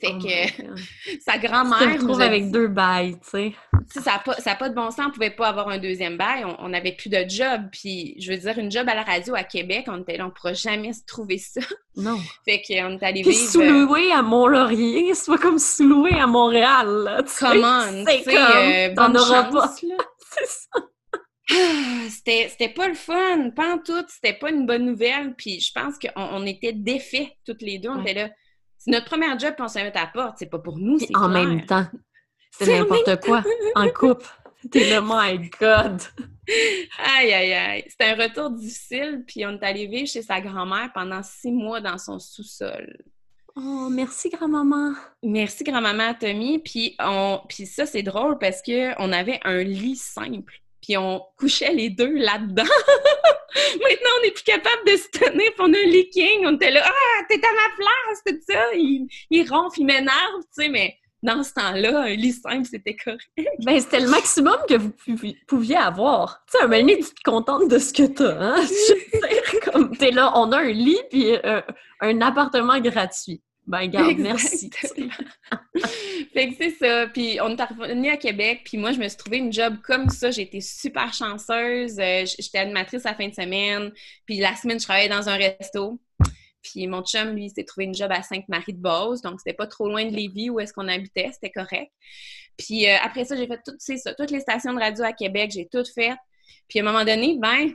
[0.00, 1.98] Fait oh que sa grand-mère.
[1.98, 3.52] Trouve avec deux bails, tu sais.
[3.90, 6.68] Ça n'a pas, pas, de bon sens, on pouvait pas avoir un deuxième bail, on
[6.68, 7.62] n'avait plus de job.
[7.72, 10.28] Puis, je veux dire, une job à la radio à Québec, on était là, on
[10.28, 11.60] ne pourra jamais se trouver ça.
[11.96, 12.18] Non.
[12.44, 13.34] Fait qu'on est allé vivre.
[13.34, 17.22] sous-loué à Mont-Laurier, c'est pas comme sous-loué à Montréal, là.
[17.38, 17.82] Comment?
[18.06, 19.72] C'est comme, euh, t'en auras pas.
[19.78, 20.84] c'est ça.
[21.50, 25.34] Ah, c'était pas le fun, pas en tout, c'était pas une bonne nouvelle.
[25.34, 27.88] Puis je pense qu'on on était défaits toutes les deux.
[27.88, 28.30] On était là,
[28.88, 30.36] c'est notre première job, puis on se met à la porte.
[30.38, 31.86] C'est pas pour nous, c'est En même temps.
[32.50, 33.44] C'est n'importe quoi.
[33.74, 34.26] En couple.
[34.70, 36.00] T'es le my God!
[36.98, 37.84] Aïe, aïe, aïe.
[37.86, 41.82] C'était un retour difficile, puis on est allé vivre chez sa grand-mère pendant six mois
[41.82, 42.96] dans son sous-sol.
[43.54, 44.94] Oh, merci grand-maman.
[45.22, 46.58] Merci grand-maman Tommy.
[46.58, 47.42] Puis, on...
[47.46, 52.14] puis ça, c'est drôle parce qu'on avait un lit simple puis on couchait les deux
[52.14, 52.62] là-dedans.
[52.64, 56.46] Maintenant, on n'est plus capable de se tenir, pour on a un leaking.
[56.46, 58.72] On était là, ah, t'es à ma place, tout ça.
[58.72, 62.96] Il, il ronfle, il m'énerve, tu sais, mais dans ce temps-là, un lit simple, c'était
[62.96, 63.28] correct.
[63.66, 64.92] ben, c'était le maximum que vous
[65.46, 66.42] pouviez avoir.
[66.50, 68.64] Tu sais, un moment tu te contentes de ce que t'as, hein?
[69.70, 71.34] comme t'es là, on a un lit puis
[72.00, 73.42] un appartement gratuit.
[73.68, 74.70] Ben, garde, merci.
[76.32, 77.06] fait que c'est ça.
[77.08, 80.08] Puis on est revenu à Québec, puis moi, je me suis trouvé une job comme
[80.08, 80.30] ça.
[80.30, 81.98] J'ai été super chanceuse.
[81.98, 83.92] Euh, j'étais animatrice la fin de semaine.
[84.24, 86.00] Puis la semaine, je travaillais dans un resto.
[86.62, 89.20] Puis mon chum, lui, s'est trouvé une job à Sainte-Marie-de-Beauce.
[89.20, 91.28] Donc, c'était pas trop loin de Lévis où est-ce qu'on habitait.
[91.34, 91.92] C'était correct.
[92.56, 95.50] Puis euh, après ça, j'ai fait tout, ça, toutes les stations de radio à Québec.
[95.52, 96.16] J'ai tout fait.
[96.68, 97.74] Puis à un moment donné, ben,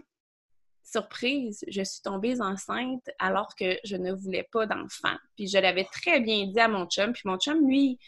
[0.94, 5.18] surprise, je suis tombée enceinte alors que je ne voulais pas d'enfant.
[5.36, 7.14] Puis je l'avais très bien dit à mon chum.
[7.14, 8.00] Puis mon chum, lui,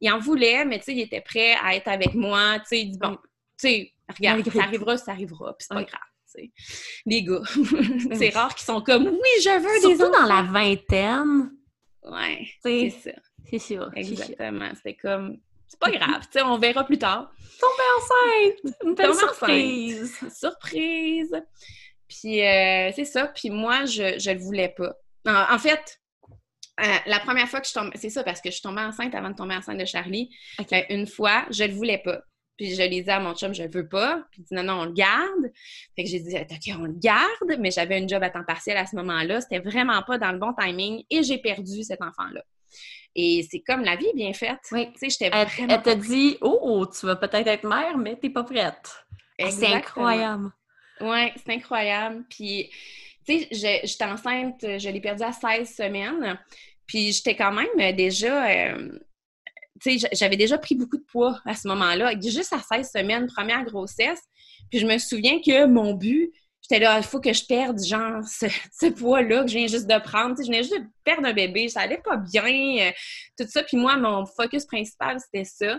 [0.00, 2.58] il en voulait, mais tu sais, il était prêt à être avec moi.
[2.60, 5.84] Tu sais, il dit, bon, tu sais, regarde, ça arrivera, ça arrivera, puis c'est pas
[5.84, 6.00] grave.
[6.26, 6.50] sais.
[7.04, 7.42] Les gars,
[8.14, 10.20] c'est rare qu'ils sont comme, oui, je veux des enfants.
[10.20, 11.50] dans la vingtaine.
[12.04, 13.10] Ouais, c'est ça.
[13.50, 13.90] C'est sûr.
[13.94, 14.70] Exactement.
[14.76, 17.30] C'était comme, c'est pas grave, tu sais, on verra plus tard.
[17.60, 18.76] Tomber enceinte!
[18.84, 20.18] Une belle surprise!
[20.32, 21.34] Surprise!
[22.08, 23.26] Puis euh, c'est ça.
[23.28, 24.94] Puis moi, je ne le voulais pas.
[25.26, 26.00] En, fait,
[26.80, 29.14] euh, la première fois que je tombe, c'est ça, parce que je suis tombée enceinte
[29.14, 30.30] avant de tomber enceinte de Charlie.
[30.72, 32.20] Euh, une fois, je le voulais pas.
[32.56, 34.22] Puis je l'ai dit à mon chum, je le veux pas.
[34.32, 35.52] Puis il dit non, non, on le garde.
[35.94, 37.56] Fait que j'ai dit, OK, on le garde.
[37.60, 39.40] Mais j'avais une job à temps partiel à ce moment-là.
[39.40, 42.42] C'était vraiment pas dans le bon timing et j'ai perdu cet enfant-là.
[43.14, 44.58] Et c'est comme la vie bien faite.
[44.72, 44.90] Oui.
[44.92, 48.30] Tu sais, j'étais Elle, elle t'a dit, oh, tu vas peut-être être mère, mais t'es
[48.30, 49.04] pas prête.
[49.40, 50.50] Ah, c'est incroyable.
[51.00, 52.24] Oui, c'est incroyable.
[52.28, 52.70] Puis,
[53.26, 56.38] tu sais, j'étais enceinte, je l'ai perdue à 16 semaines.
[56.86, 58.50] Puis, j'étais quand même déjà.
[58.50, 58.98] Euh,
[59.80, 63.26] tu sais, j'avais déjà pris beaucoup de poids à ce moment-là, juste à 16 semaines,
[63.26, 64.22] première grossesse.
[64.70, 66.32] Puis, je me souviens que mon but,
[66.62, 69.98] j'étais là, il faut que je perde, genre, ce, poids-là que je viens juste de
[70.00, 70.34] prendre.
[70.34, 72.92] Tu sais, je venais juste de perdre un bébé, ça allait pas bien, euh,
[73.38, 73.62] tout ça.
[73.62, 75.78] Puis moi, mon focus principal, c'était ça.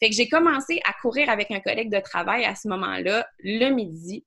[0.00, 3.68] Fait que j'ai commencé à courir avec un collègue de travail à ce moment-là, le
[3.70, 4.24] midi.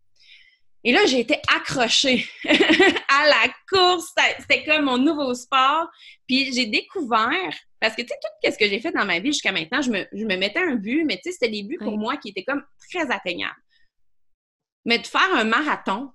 [0.83, 4.13] Et là, j'ai été accrochée à la course.
[4.39, 5.89] C'était comme mon nouveau sport.
[6.27, 9.31] Puis j'ai découvert, parce que tu sais, tout ce que j'ai fait dans ma vie
[9.31, 12.17] jusqu'à maintenant, je me, mettais un but, mais tu sais, c'était des buts pour moi
[12.17, 13.55] qui étaient comme très atteignables.
[14.85, 16.11] Mais de faire un marathon,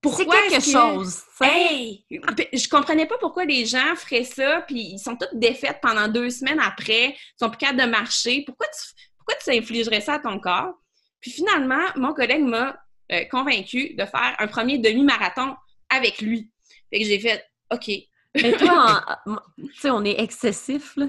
[0.00, 1.22] pourquoi quelque chose.
[1.40, 2.04] Hey!
[2.10, 6.30] Je comprenais pas pourquoi les gens feraient ça, puis ils sont toutes défaites pendant deux
[6.30, 8.42] semaines après, ils sont plus capables de marcher.
[8.46, 10.74] Pourquoi tu, pourquoi tu infligerais ça à ton corps?
[11.20, 12.76] Puis finalement, mon collègue m'a
[13.12, 15.54] euh, convaincu de faire un premier demi-marathon
[15.88, 16.50] avec lui.
[16.90, 17.90] Fait que j'ai fait OK.
[18.34, 19.04] Mais toi,
[19.56, 21.06] tu sais, on est excessif, là.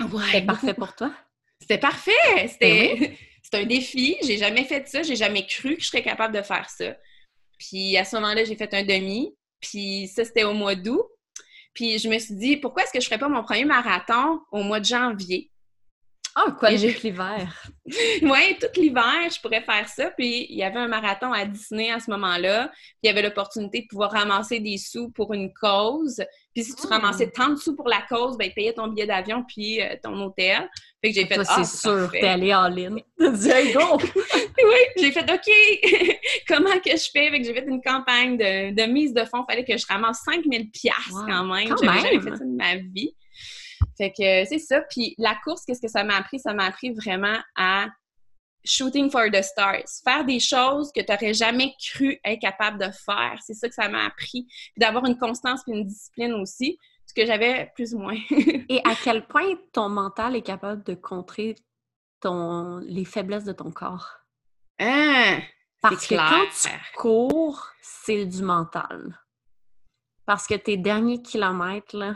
[0.00, 0.22] Ouais.
[0.26, 1.12] C'était parfait pour toi?
[1.60, 2.48] C'était parfait!
[2.48, 3.16] C'était ben
[3.62, 4.16] un défi.
[4.22, 5.02] J'ai jamais fait ça.
[5.02, 6.96] J'ai jamais cru que je serais capable de faire ça.
[7.58, 9.34] Puis à ce moment-là, j'ai fait un demi.
[9.60, 11.04] Puis ça, c'était au mois d'août.
[11.74, 14.62] Puis je me suis dit, pourquoi est-ce que je ferais pas mon premier marathon au
[14.62, 15.50] mois de janvier?
[16.40, 17.52] Ah, quoi, j'ai l'hiver?
[18.22, 20.10] oui, tout l'hiver, je pourrais faire ça.
[20.16, 22.68] Puis il y avait un marathon à Disney à ce moment-là.
[22.68, 26.22] Puis il y avait l'opportunité de pouvoir ramasser des sous pour une cause.
[26.54, 26.94] Puis si tu ah.
[26.94, 29.96] ramassais tant de sous pour la cause, ben, ils payaient ton billet d'avion puis euh,
[30.00, 30.70] ton hôtel.
[31.02, 33.02] Fait que j'ai fait ah, c'est sûr, t'es allé en ligne.
[33.20, 33.98] hey, go!
[34.16, 37.30] oui, j'ai fait OK, comment que je fais?
[37.30, 39.44] Fait que j'ai fait une campagne de, mise de fonds.
[39.48, 41.74] Fallait que je ramasse 5000 pièces quand même.
[41.82, 43.12] J'avais jamais fait ça de ma vie.
[43.96, 44.80] Fait que c'est ça.
[44.82, 46.38] Puis la course, qu'est-ce que ça m'a appris?
[46.38, 47.86] Ça m'a appris vraiment à
[48.64, 49.88] shooting for the stars.
[50.04, 53.38] Faire des choses que tu n'aurais jamais cru être capable de faire.
[53.44, 54.44] C'est ça que ça m'a appris.
[54.44, 58.18] Puis d'avoir une constance et une discipline aussi, ce que j'avais plus ou moins.
[58.30, 61.56] et à quel point ton mental est capable de contrer
[62.20, 62.78] ton...
[62.78, 64.18] les faiblesses de ton corps?
[64.78, 65.38] Ah,
[65.80, 69.18] Parce que quand tu cours, c'est du mental.
[70.26, 72.14] Parce que tes derniers kilomètres, là,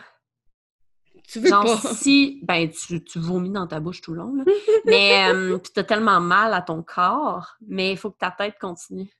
[1.28, 4.44] tu veux Genre, si, ben, tu, tu, vomis dans ta bouche tout le long, là.
[4.84, 8.56] mais euh, tu as tellement mal à ton corps, mais il faut que ta tête
[8.60, 9.10] continue.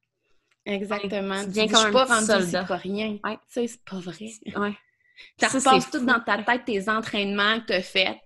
[0.65, 1.43] Exactement.
[1.45, 3.19] Tu viens comme un pas rendu pas rien.
[3.25, 3.39] Ouais.
[3.49, 4.31] Ça, c'est pas vrai.
[4.57, 4.75] Ouais.
[5.39, 8.19] Ça, repasses tout dans ta tête, tes entraînements que tu as faits.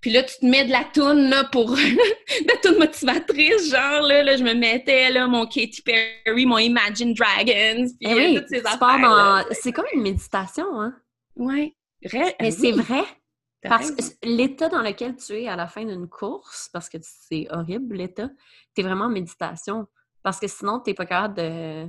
[0.00, 1.70] Puis là, tu te mets de la toune, là, pour...
[2.46, 7.14] la toune motivatrice, genre, là, là, je me mettais, là, mon Katy Perry, mon Imagine
[7.14, 9.00] Dragons, puis eh oui, toutes ces affaires.
[9.00, 9.44] Dans...
[9.52, 10.94] C'est comme une méditation, hein?
[11.36, 11.74] Ouais.
[12.40, 13.02] Mais c'est vrai.
[13.62, 17.48] Parce que l'état dans lequel tu es à la fin d'une course, parce que c'est
[17.50, 18.28] horrible l'état,
[18.74, 19.86] tu es vraiment en méditation.
[20.22, 21.88] Parce que sinon, tu n'es pas capable de,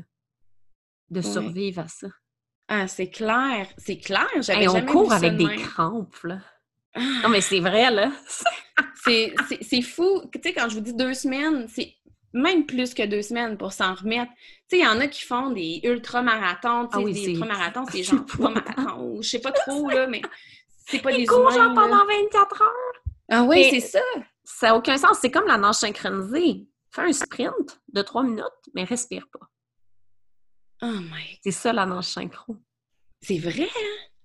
[1.10, 2.08] de survivre à ça.
[2.68, 3.68] Ah, c'est clair.
[3.78, 4.28] C'est clair.
[4.42, 6.40] J'avais Et on court avec des crampes, là.
[6.94, 7.00] Ah.
[7.24, 8.12] Non, mais c'est vrai, là.
[8.96, 10.22] c'est fou.
[10.34, 11.94] Tu sais, quand je vous dis deux semaines, c'est
[12.38, 14.32] même plus que deux semaines pour s'en remettre.
[14.70, 17.86] Tu sais, il y en a qui font des ultra-marathons, tu sais, ah des ultra-marathons,
[17.92, 20.22] c'est genre trois marathons, ou je sais pas trop, là, mais
[20.88, 23.02] c'est pas des courent genre pendant 24 heures.
[23.30, 24.00] Ah oui, c'est ça.
[24.44, 25.18] Ça n'a aucun sens.
[25.20, 26.66] C'est comme la nage synchronisée.
[26.92, 29.48] Fais un sprint de trois minutes, mais respire pas.
[30.82, 31.40] Oh my...
[31.44, 32.56] C'est ça, la nage synchro.
[33.22, 33.68] C'est vrai,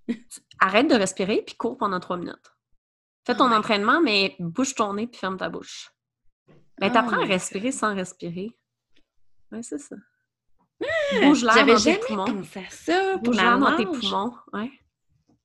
[0.08, 0.14] hein?
[0.60, 2.52] Arrête de respirer, puis cours pendant trois minutes.
[3.26, 5.91] Fais ton oh entraînement, mais bouge ton nez, puis ferme ta bouche.
[6.82, 8.58] Mais ben, t'apprends à ah, respirer sans respirer.
[9.52, 9.94] Oui, c'est ça.
[10.82, 12.42] Ah, Bouge l'air dans tes poumons.
[12.70, 14.68] ça Bouge l'air dans tes poumons, ouais.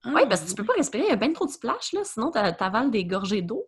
[0.03, 1.93] Ah, oui, parce que tu peux pas respirer, il y a bien trop de splash,
[1.93, 3.67] là, sinon t'avales des gorgées d'eau.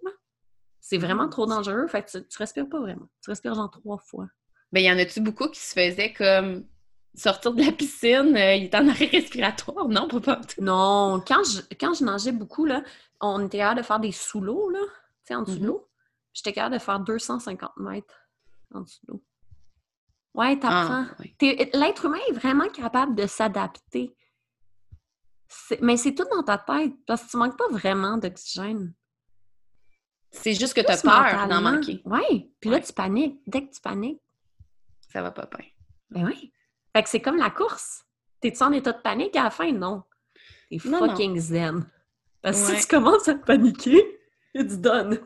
[0.79, 3.07] C'est vraiment trop dangereux, fait que tu, tu, respires pas vraiment.
[3.23, 4.27] Tu respires genre trois fois.
[4.71, 6.65] Ben, y en a-tu beaucoup qui se faisaient comme
[7.13, 9.87] sortir de la piscine, euh, il est en arrêt respiratoire?
[9.87, 12.81] Non, pas Non, quand je, quand je nageais beaucoup, là,
[13.21, 14.87] on était capable de faire des sous-l'eau, là, tu
[15.25, 15.67] sais, en dessous de mm-hmm.
[15.67, 15.88] l'eau.
[16.39, 18.29] J'étais capable de faire 250 mètres
[18.73, 19.21] en dessous d'eau.
[20.33, 21.05] Ouais, t'apprends.
[21.05, 21.23] Ah,
[21.73, 24.15] l'être humain est vraiment capable de s'adapter.
[25.81, 28.93] Mais c'est tout dans ta tête, parce que tu manques pas vraiment d'oxygène.
[30.31, 32.01] C'est juste que tu as peur d'en manquer.
[32.05, 33.41] Oui, puis là, tu paniques.
[33.45, 34.21] Dès que tu paniques...
[35.11, 35.67] Ça va pas bien.
[36.09, 36.53] Ben oui.
[36.95, 38.05] Fait que c'est comme la course.
[38.39, 39.73] T'es-tu en état de panique à la fin?
[39.73, 40.03] Non.
[40.69, 41.91] T'es fucking zen.
[42.41, 44.18] Parce que si tu commences à paniquer,
[44.59, 45.19] il du donne.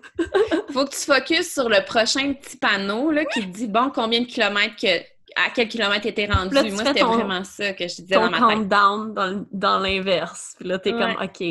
[0.71, 4.21] Faut que tu focuses sur le prochain petit panneau là, qui te dit bon combien
[4.21, 5.01] de kilomètres que
[5.35, 6.53] à quel kilomètre était rendu.
[6.53, 8.67] Moi, c'était vraiment ça que je disais dans ma tête.
[8.67, 10.53] down dans, dans l'inverse.
[10.59, 11.43] Puis là, t'es comme OK.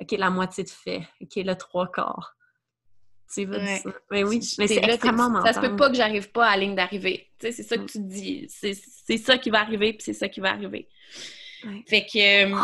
[0.00, 1.02] OK, la moitié de fait.
[1.20, 2.34] OK, le trois quarts.
[3.32, 3.90] Tu dire ça.
[4.10, 5.54] Mais oui, mais c'est extrêmement mental.
[5.54, 7.30] Ça se peut pas que j'arrive pas à la ligne d'arrivée.
[7.38, 7.86] Tu sais, c'est ça que mm.
[7.86, 8.46] tu dis.
[8.48, 10.88] C'est ça qui va arriver, puis c'est ça qui va arriver.
[11.86, 12.52] Fait que...
[12.52, 12.56] Euh,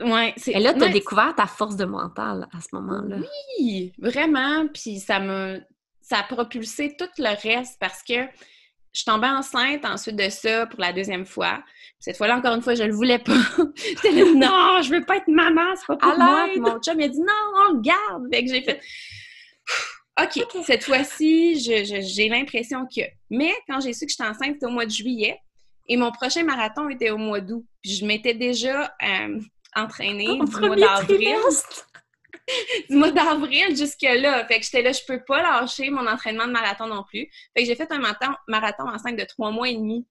[0.00, 3.16] ouais, Et là, tu as découvert ta force de mental à ce moment-là.
[3.58, 4.66] Oui, vraiment.
[4.68, 5.58] Puis ça m'a
[6.04, 8.26] ça a propulsé tout le reste parce que
[8.92, 11.62] je tombée enceinte ensuite de ça pour la deuxième fois.
[11.98, 13.32] Cette fois-là, encore une fois, je le voulais pas.
[13.74, 16.46] J'étais là, non, je veux pas être maman, c'est pas pour moi.
[16.58, 18.28] mon chum m'a dit, non, on le garde.
[18.32, 18.80] Fait que j'ai fait,
[20.22, 23.02] OK, cette fois-ci, j'ai l'impression que.
[23.30, 25.40] Mais quand j'ai su que j'étais enceinte, c'était au mois de juillet.
[25.86, 27.64] Et mon prochain marathon était au mois d'août.
[27.82, 29.40] Puis je m'étais déjà euh,
[29.76, 31.36] entraînée du mois d'avril.
[32.90, 34.46] du mois d'avril jusque-là.
[34.46, 37.28] Fait que j'étais là, je peux pas lâcher mon entraînement de marathon non plus.
[37.56, 40.06] Fait que j'ai fait un marathon, marathon enceinte de trois mois et demi.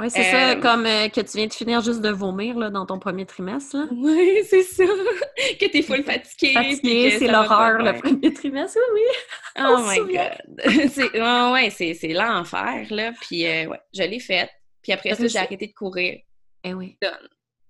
[0.00, 2.70] Oui, c'est ça, euh, comme euh, que tu viens de finir juste de vomir là,
[2.70, 3.76] dans ton premier trimestre.
[3.90, 4.84] Oui, c'est ça.
[4.84, 6.52] que t'es full fatiguée.
[6.52, 9.64] Fatiguée, c'est l'horreur, le premier trimestre, oui, oui.
[9.66, 10.90] Oh my God.
[10.92, 13.12] c'est, ouais, c'est, l'enfer, là.
[13.20, 14.50] Puis, euh, ouais, je l'ai faite.
[14.82, 16.20] Puis après ça, j'ai arrêté de courir.
[16.62, 16.96] Eh oui.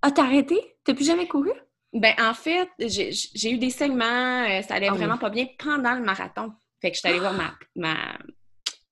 [0.02, 0.76] Ah, t'as arrêté?
[0.84, 1.50] T'as plus jamais couru?
[1.92, 6.02] Ben, en fait, j'ai, eu des segments, ça allait ah vraiment pas bien pendant le
[6.02, 6.52] marathon.
[6.80, 7.96] Fait que je suis allée voir ma, ma,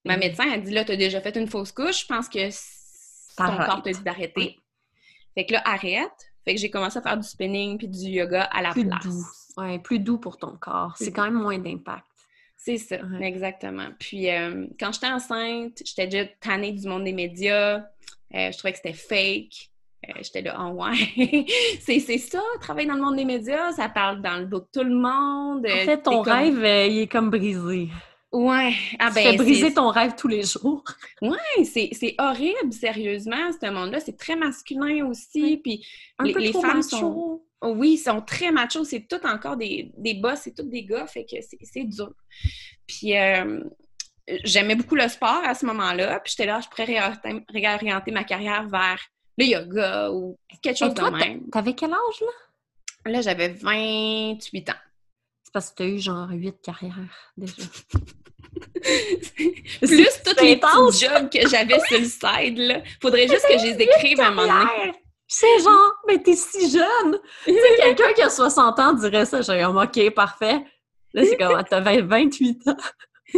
[0.05, 0.45] ma médecin.
[0.53, 2.03] Elle dit, là, t'as déjà fait une fausse couche.
[2.03, 2.49] Je pense que
[3.37, 4.57] ton corps te dit d'arrêter.
[5.35, 6.33] Fait que là, arrête.
[6.45, 9.05] Fait que j'ai commencé à faire du spinning puis du yoga à la plus place.
[9.05, 9.25] Doux.
[9.59, 10.95] Ouais, plus doux pour ton corps.
[10.97, 12.07] C'est quand même moins d'impact.
[12.57, 13.89] C'est ça, exactement.
[13.99, 17.79] Puis euh, quand j'étais enceinte, j'étais déjà tannée du monde des médias.
[18.35, 19.71] Euh, je trouvais que c'était fake.
[20.09, 21.47] Euh, j'étais là, oh ouais,
[21.81, 24.85] c'est ça, travailler dans le monde des médias, ça parle dans le dos de tout
[24.85, 25.67] le monde.
[25.67, 26.59] En fait, ton rêve,
[26.91, 27.89] il est comme brisé.
[28.33, 28.75] Ouais.
[28.99, 30.85] Ah, ben, tu briser ton rêve tous les jours.
[31.23, 34.01] Ouais, c'est horrible, sérieusement, ce monde-là.
[34.01, 35.57] C'est très masculin aussi.
[35.57, 35.87] Puis
[36.21, 37.41] les, femmes sont.
[37.63, 38.85] Oui, sont très machos.
[38.85, 42.13] C'est tout encore des, des boss, c'est tout des gars, fait que c'est dur.
[42.87, 43.63] Puis euh,
[44.45, 46.21] j'aimais beaucoup le sport à ce moment-là.
[46.21, 46.85] Puis j'étais là, je pourrais
[47.49, 49.01] réorienter, ma carrière vers
[49.39, 51.49] le yoga ou quelque chose de même.
[51.51, 53.11] T'avais quel âge, là?
[53.11, 54.73] Là, j'avais 28 ans.
[55.43, 56.95] C'est parce que tu as eu genre 8 carrières
[57.37, 57.55] déjà.
[59.81, 62.81] Plus tous les petits jobs que j'avais sur le side, là.
[63.01, 64.93] Faudrait juste que je les écrive à un moment donné.
[65.29, 67.19] C'est genre, mais t'es si jeune!
[67.45, 69.41] tu sais, quelqu'un qui a 60 ans dirait ça.
[69.43, 70.65] J'ai comme, OK, parfait.
[71.13, 72.77] Là, c'est comme, t'as 28 ans.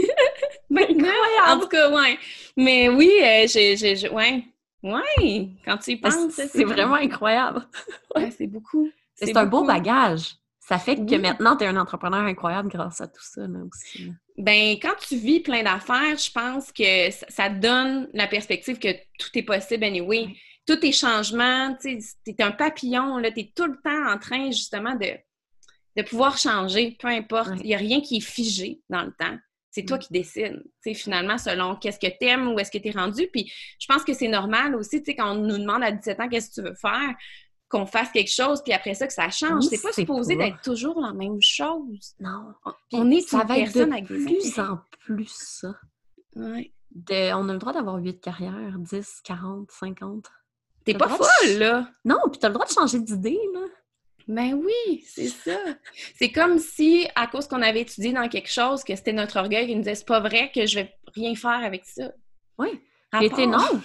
[0.70, 1.12] Incroyable!
[1.46, 2.18] En tout cas, ouais.
[2.57, 4.44] Mais oui, euh, j'ai, ouais.
[4.83, 7.66] Ouais, quand tu y penses, c'est vraiment incroyable.
[8.16, 8.89] ouais, c'est beaucoup.
[9.14, 10.37] C'est un beau bagage.
[10.61, 14.12] Ça fait que maintenant, tu es un entrepreneur incroyable grâce à tout ça là, aussi.
[14.37, 19.31] Ben, quand tu vis plein d'affaires, je pense que ça, donne la perspective que tout
[19.35, 20.26] est possible anyway.
[20.26, 20.39] Oui.
[20.66, 24.95] Tous tes changements, tu es un papillon, tu es tout le temps en train justement
[24.95, 25.12] de,
[25.97, 27.53] de pouvoir changer, peu importe.
[27.61, 29.39] Il n'y a rien qui est figé dans le temps.
[29.79, 32.91] C'est toi qui décides, finalement, selon qu'est-ce que tu aimes, où est-ce que tu es
[32.91, 33.29] rendu.
[33.33, 36.49] Puis je pense que c'est normal aussi, quand on nous demande à 17 ans qu'est-ce
[36.51, 37.14] que tu veux faire,
[37.68, 39.64] qu'on fasse quelque chose, puis après ça, que ça change.
[39.64, 42.16] c'est pas supposé d'être toujours la même chose.
[42.18, 42.55] Non.
[42.93, 45.74] on est ça va être de plus en plus ça.
[46.35, 46.72] Ouais.
[47.09, 50.26] on a le droit d'avoir huit carrières, 10, 40, 50.
[50.85, 51.89] T'es pas folle, là!
[52.05, 53.61] Non, puis t'as le droit de changer d'idée, là.
[54.29, 55.59] Ben oui, c'est ça.
[56.14, 59.66] C'est comme si, à cause qu'on avait étudié dans quelque chose, que c'était notre orgueil
[59.66, 62.12] qui nous disait c'est pas vrai que je vais rien faire avec ça.
[62.59, 62.81] Oui.
[63.22, 63.83] Était non.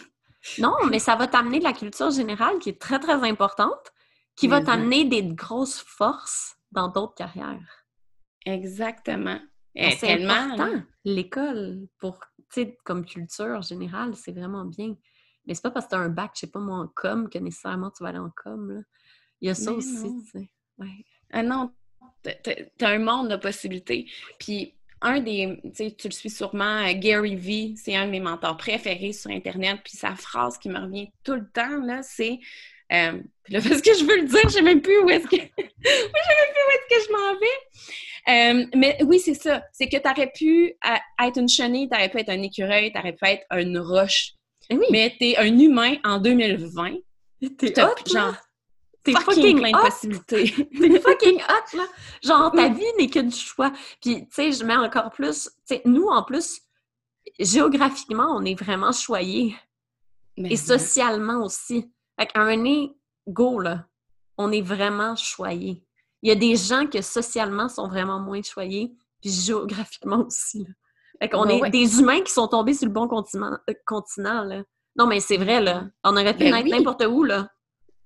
[0.60, 3.94] Non, mais ça va t'amener de la culture générale qui est très, très importante,
[4.36, 7.86] qui va t'amener des grosses forces dans d'autres carrières.
[8.46, 9.40] Exactement.
[9.74, 10.84] C'est important.
[11.06, 12.20] L'école, pour,
[12.84, 14.96] comme culture générale, c'est vraiment bien.
[15.46, 17.30] Mais c'est pas parce que tu as un bac, je sais pas moi, en com,
[17.30, 18.72] que nécessairement tu vas aller en com.
[18.72, 18.82] Là.
[19.44, 20.50] Il y a ça aussi, tu sais.
[20.78, 21.06] Ouais.
[21.30, 21.70] Ah non,
[22.24, 24.10] t'as un monde de possibilités.
[24.40, 28.56] Puis un des, tu le suis sûrement, euh, Gary Vee, c'est un de mes mentors
[28.56, 32.40] préférés sur Internet, puis sa phrase qui me revient tout le temps, là, c'est,
[32.94, 33.20] euh,
[33.50, 35.42] là, parce que je veux le dire, je sais même plus où est-ce que, je
[35.42, 38.64] sais même plus où est-ce que je m'en vais.
[38.64, 40.74] Euh, mais oui, c'est ça, c'est que tu aurais pu
[41.22, 44.36] être une chenille, tu aurais pu être un écureuil, tu aurais pu être une roche,
[44.70, 44.86] eh oui.
[44.90, 46.94] mais tu es un humain en 2020.
[47.58, 48.38] T'es genre,
[49.04, 50.70] T'es fucking, plein de possibilités.
[50.80, 51.84] T'es fucking hot, là.
[52.24, 53.72] Genre, ta vie n'est que du choix.
[54.02, 55.50] Puis, tu sais, je mets encore plus...
[55.68, 56.62] Tu sais, nous, en plus,
[57.40, 59.56] géographiquement, on est vraiment choyés.
[60.38, 61.92] Et socialement aussi.
[62.20, 62.96] Fait qu'à un nez,
[63.28, 63.86] go, là,
[64.38, 65.84] on est vraiment choyés.
[66.22, 70.70] Il y a des gens que socialement sont vraiment moins choyés, puis géographiquement aussi, là.
[71.22, 74.64] Fait qu'on est des humains qui sont tombés sur le bon continent, euh, continent là.
[74.98, 75.86] Non, mais c'est vrai, là.
[76.04, 77.48] On aurait pu ben être n'importe où, là.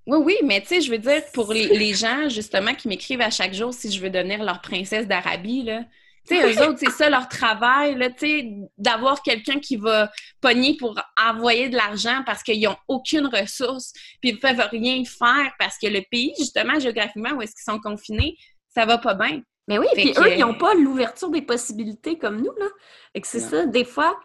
[0.07, 3.29] Oui, oui, mais tu sais, je veux dire, pour les, gens, justement, qui m'écrivent à
[3.29, 5.83] chaque jour si je veux devenir leur princesse d'Arabie, là,
[6.25, 10.09] tu sais, eux autres, c'est ça leur travail, là, tu sais, d'avoir quelqu'un qui va
[10.39, 13.91] pogner pour envoyer de l'argent parce qu'ils n'ont aucune ressource,
[14.21, 17.73] puis ils ne peuvent rien faire parce que le pays, justement, géographiquement, où est-ce qu'ils
[17.73, 18.37] sont confinés,
[18.69, 19.41] ça va pas bien.
[19.67, 22.67] Mais oui, puis eux, ils n'ont pas l'ouverture des possibilités comme nous, là.
[23.13, 24.17] Et que c'est ça, des fois,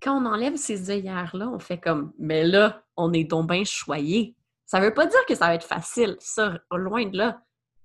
[0.00, 4.36] quand on enlève ces œillères-là, on fait comme, mais là, on est donc bien choyé.
[4.72, 7.42] Ça veut pas dire que ça va être facile, ça, loin de là.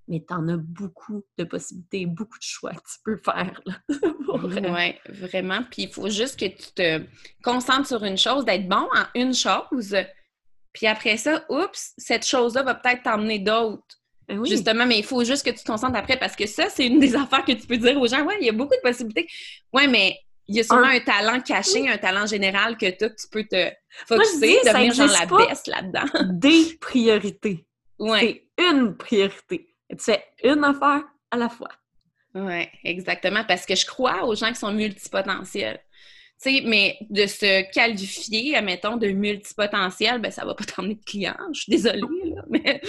[0.07, 3.59] Mais tu en as beaucoup de possibilités, beaucoup de choix que tu peux faire.
[3.89, 5.63] oui, vraiment.
[5.69, 7.01] Puis il faut juste que tu te
[7.43, 9.97] concentres sur une chose, d'être bon en une chose.
[10.71, 13.83] Puis après ça, oups, cette chose-là va peut-être t'emmener d'autres.
[14.29, 16.87] Ben Justement, mais il faut juste que tu te concentres après parce que ça, c'est
[16.87, 18.23] une des affaires que tu peux dire aux gens.
[18.23, 19.27] Ouais, il y a beaucoup de possibilités.
[19.73, 20.17] Ouais, mais
[20.47, 23.69] il y a sûrement un, talent caché, un talent général que tu peux te
[24.07, 26.05] focuser, devenir genre la baisse là-dedans.
[26.33, 27.65] Des priorités.
[27.99, 28.43] Ouais.
[28.57, 29.75] C'est une priorité.
[29.89, 31.71] tu fais une affaire à la fois.
[32.33, 33.43] Oui, exactement.
[33.47, 35.79] Parce que je crois aux gens qui sont multipotentiels.
[36.41, 41.03] Tu sais, mais de se qualifier, admettons, de multipotentiel, ben ça va pas t'emmener de
[41.03, 41.35] clients.
[41.51, 42.79] Je suis désolée, là, mais...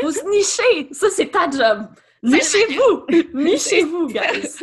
[0.00, 0.92] Faut se nicher!
[0.92, 1.86] Ça, c'est ta job!
[2.22, 3.06] Nichez-vous!
[3.34, 4.62] Nichez-vous, guys!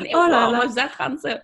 [0.00, 1.42] oh là on va vous apprendre ça.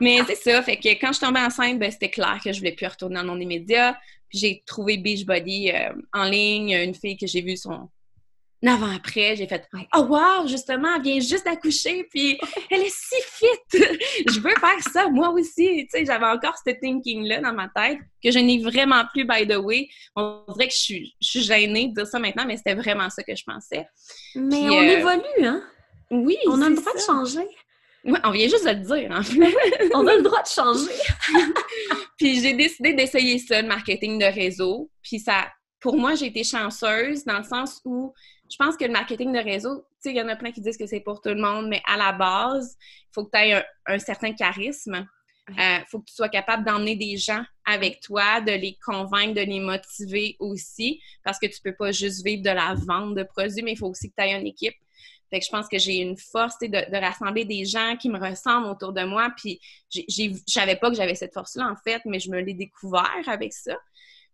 [0.00, 2.58] Mais c'est ça, fait que quand je suis tombée enceinte, ben, c'était clair que je
[2.58, 3.94] voulais plus retourner dans le monde des médias.
[4.28, 7.90] Puis j'ai trouvé Beachbody euh, en ligne, une fille que j'ai vue son
[8.68, 12.38] avant-après, j'ai fait Oh wow, justement, elle vient juste d'accoucher, puis
[12.70, 13.46] elle est si fit!
[14.28, 15.86] je veux faire ça, moi aussi!
[15.86, 19.46] Tu sais, j'avais encore ce thinking-là dans ma tête, que je n'ai vraiment plus, by
[19.46, 19.88] the way.
[20.14, 23.10] On dirait que je suis, je suis gênée de dire ça maintenant, mais c'était vraiment
[23.10, 23.86] ça que je pensais.
[24.36, 25.62] Mais on euh, évolue, hein?
[26.10, 27.48] Oui, On a le droit de changer.
[28.04, 29.90] On vient juste de le dire, en fait.
[29.94, 30.92] on a le droit de changer.
[32.18, 34.90] puis j'ai décidé d'essayer ça, le marketing de réseau.
[35.02, 35.46] Puis ça,
[35.82, 38.14] pour moi, j'ai été chanceuse dans le sens où
[38.50, 40.60] je pense que le marketing de réseau, tu sais, il y en a plein qui
[40.60, 43.38] disent que c'est pour tout le monde, mais à la base, il faut que tu
[43.38, 45.06] aies un, certain charisme.
[45.48, 49.34] Il euh, faut que tu sois capable d'emmener des gens avec toi, de les convaincre,
[49.34, 53.24] de les motiver aussi, parce que tu peux pas juste vivre de la vente de
[53.24, 54.76] produits, mais il faut aussi que tu aies une équipe.
[55.30, 58.20] Fait que je pense que j'ai une force de, de, rassembler des gens qui me
[58.20, 59.32] ressemblent autour de moi.
[59.36, 59.58] Puis
[59.90, 63.52] je savais pas que j'avais cette force-là, en fait, mais je me l'ai découvert avec
[63.52, 63.76] ça.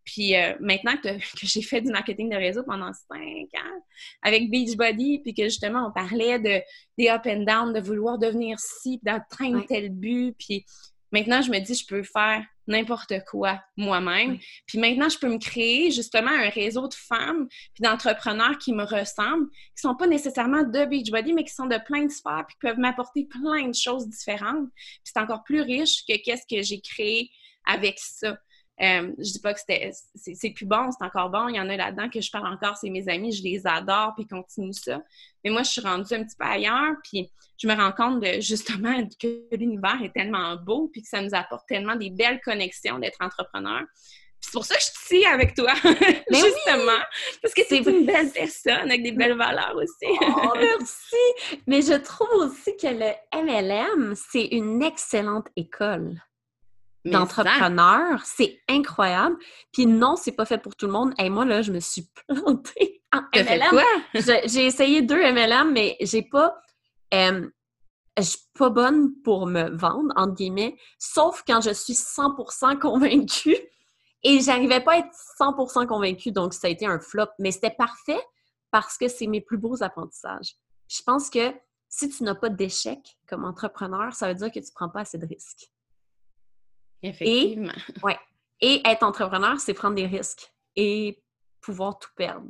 [0.09, 1.09] Puis euh, maintenant que,
[1.43, 3.83] j'ai fait du marketing de réseau pendant cinq ans
[4.23, 6.63] avec Beachbody, puis que justement on parlait de
[6.97, 10.65] des up and down, de vouloir devenir ci, d'atteindre tel but, puis
[11.13, 14.39] maintenant je me dis je peux faire n'importe quoi moi-même.
[14.67, 18.85] Puis maintenant je peux me créer justement un réseau de femmes puis d'entrepreneurs qui me
[18.85, 22.57] ressemblent, qui sont pas nécessairement de Beachbody, mais qui sont de plein de sphères puis
[22.57, 24.69] qui peuvent m'apporter plein de choses différentes.
[24.75, 27.31] Puis c'est encore plus riche que qu'est-ce que j'ai créé
[27.67, 28.39] avec ça.
[28.81, 31.49] Euh, je dis pas que c'était c'est plus bon, c'est encore bon.
[31.49, 34.15] Il y en a là-dedans que je parle encore, c'est mes amis, je les adore,
[34.15, 35.03] puis continue ça.
[35.45, 38.41] Mais moi, je suis rendue un petit peu ailleurs, puis je me rends compte de
[38.41, 42.99] justement que l'univers est tellement beau, puis que ça nous apporte tellement des belles connexions
[42.99, 43.83] d'être entrepreneur.
[44.41, 45.75] C'est pour ça que je suis ici avec toi,
[46.31, 47.03] justement.
[47.43, 50.17] Parce que c'est une belle personne avec des belles valeurs aussi.
[50.21, 51.61] oh, merci!
[51.67, 56.23] Mais je trouve aussi que le MLM, c'est une excellente école
[57.11, 58.23] d'entrepreneurs.
[58.25, 59.37] C'est incroyable.
[59.73, 61.13] Puis non, c'est pas fait pour tout le monde.
[61.19, 63.83] Et moi, là, je me suis plantée en MLM.
[64.15, 66.57] j'ai essayé deux MLM, mais j'ai pas...
[67.15, 67.49] Euh,
[68.19, 73.57] je suis pas bonne pour me vendre, entre guillemets, sauf quand je suis 100% convaincue.
[74.25, 77.29] Et j'arrivais pas à être 100% convaincue, donc ça a été un flop.
[77.39, 78.21] Mais c'était parfait
[78.73, 80.57] parce que c'est mes plus beaux apprentissages.
[80.89, 81.55] Je pense que
[81.89, 85.19] si tu n'as pas d'échec comme entrepreneur, ça veut dire que tu prends pas assez
[85.19, 85.71] de risques.
[87.03, 87.73] Effectivement.
[87.73, 88.19] Et, ouais.
[88.61, 91.23] Et être entrepreneur, c'est prendre des risques et
[91.61, 92.49] pouvoir tout perdre.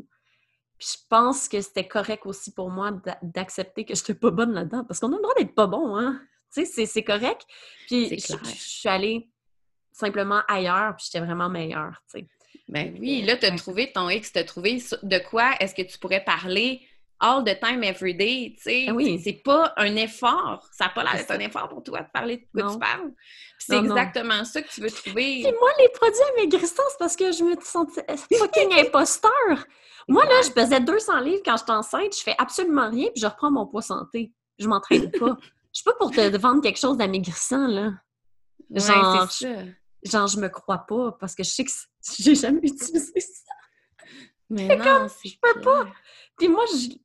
[0.79, 2.93] Puis je pense que c'était correct aussi pour moi
[3.23, 4.85] d'accepter que je n'étais pas bonne là-dedans.
[4.85, 6.21] Parce qu'on a le droit d'être pas bon, hein?
[6.55, 7.47] Tu sais, c'est correct.
[7.87, 9.29] Puis je, suis allée
[9.93, 12.29] simplement ailleurs, puis j'étais vraiment meilleure, tu sais.
[12.69, 15.83] Ben oui, là, tu as trouvé ton X, tu as trouvé de quoi est-ce que
[15.83, 16.87] tu pourrais parler
[17.21, 18.87] all the time, every day, tu sais.
[18.89, 18.93] Ah
[19.23, 20.69] c'est pas un effort.
[20.73, 23.13] Ça n'a pas l'air d'être un effort pour toi de parler de quoi tu parles.
[23.59, 25.43] c'est exactement ça que tu veux trouver.
[25.43, 28.05] Puis moi, les produits amaigrissants, c'est parce que je me sentais
[28.39, 29.67] fucking imposteur.
[30.09, 33.27] Moi, là, je pesais 200 livres quand j'étais enceinte, je fais absolument rien, puis je
[33.27, 34.33] reprends mon poids santé.
[34.59, 35.37] Je m'entraîne pas.
[35.73, 37.93] Je suis pas pour te vendre quelque chose d'amaigrissant, là.
[38.71, 39.49] Genre, ça.
[40.03, 41.71] genre, je me crois pas, parce que je sais que
[42.19, 43.53] j'ai jamais utilisé ça.
[44.51, 45.87] Mais non, je peux pas.
[46.39, 46.97] Puis moi, je,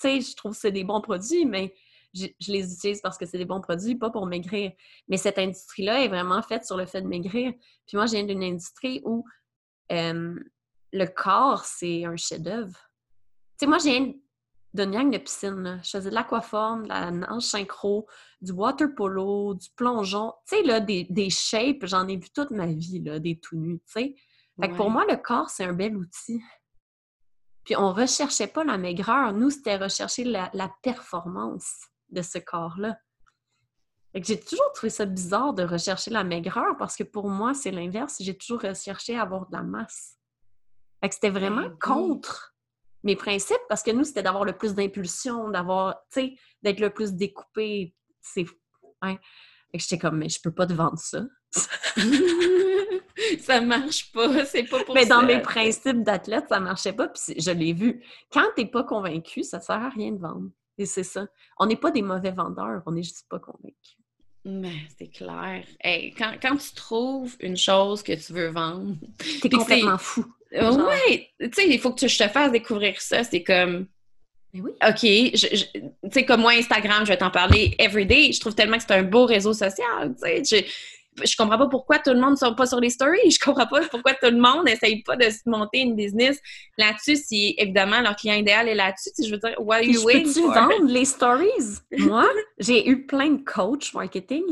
[0.00, 1.74] sais, je trouve que c'est des bons produits, mais
[2.14, 4.72] je, les utilise parce que c'est des bons produits, pas pour maigrir.
[5.08, 7.52] Mais cette industrie-là est vraiment faite sur le fait de maigrir.
[7.86, 9.24] Puis moi, je viens d'une industrie où
[9.90, 12.76] le corps, c'est un chef-d'œuvre.
[13.58, 14.20] Tu sais, moi, j'ai
[14.72, 15.80] d'une gang de piscine.
[15.82, 18.06] Je faisais de l'aquaforme, de la nage synchro,
[18.40, 20.32] du water polo, du plongeon.
[20.46, 23.56] Tu sais, là, des, des shapes, j'en ai vu toute ma vie, là, des tout
[23.56, 24.14] nus, tu sais.
[24.60, 26.42] Fait que pour moi, le corps, c'est un bel outil.
[27.70, 29.32] Puis on recherchait pas la maigreur.
[29.32, 32.98] Nous, c'était rechercher la, la, performance de ce corps-là.
[34.12, 38.16] J'ai toujours trouvé ça bizarre de rechercher la maigreur parce que pour moi, c'est l'inverse.
[38.18, 40.16] J'ai toujours recherché avoir de la masse.
[41.00, 42.56] Fait que c'était vraiment ben contre
[43.04, 46.90] mes principes parce que nous, c'était d'avoir le plus d'impulsion, d'avoir, tu sais, d'être le
[46.90, 47.94] plus découpé.
[48.20, 48.46] C'est.
[49.00, 49.20] Ouais.
[49.70, 51.22] Fait que j'étais comme, mais je peux pas te vendre ça.
[53.40, 57.40] ça marche pas, c'est pas pour Mais dans mes principes d'athlète, ça marchait pas, puis
[57.40, 58.02] je l'ai vu.
[58.32, 60.50] Quand t'es pas convaincu, ça sert à rien de vendre.
[60.78, 61.26] Et c'est ça.
[61.58, 63.96] On n'est pas des mauvais vendeurs, on est juste pas convaincus.
[64.44, 65.64] Mais c'est clair.
[65.80, 68.96] Hey, quand, quand, tu trouves une chose que tu veux vendre,
[69.42, 70.24] t'es complètement fou.
[70.52, 73.22] Oui, tu sais, il faut que je te fasse découvrir ça.
[73.22, 73.86] C'est comme.
[74.52, 74.72] Mais oui.
[74.86, 78.32] OK, tu sais, comme moi, Instagram, je vais t'en parler everyday.
[78.32, 80.14] Je trouve tellement que c'est un beau réseau social.
[80.20, 80.64] Tu sais,
[81.16, 83.18] je, je comprends pas pourquoi tout le monde ne sont pas sur les stories.
[83.30, 86.38] Je comprends pas pourquoi tout le monde n'essaye pas de se monter une business
[86.78, 89.10] là-dessus si, évidemment, leur client idéal est là-dessus.
[89.24, 91.78] je veux dire, what you waiting Peux-tu vendre les stories?
[91.98, 92.28] Moi,
[92.58, 94.44] j'ai eu plein de coachs marketing.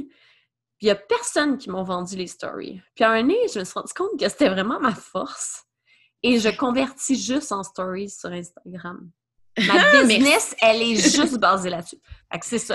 [0.78, 2.80] Puis il n'y a personne qui m'ont vendu les stories.
[2.94, 5.64] Puis à un nez, je me suis rendu compte que c'était vraiment ma force.
[6.22, 9.10] Et je convertis juste en stories sur Instagram.
[9.66, 11.98] Ma business, elle est juste basée là-dessus.
[12.32, 12.74] Fait que c'est ça.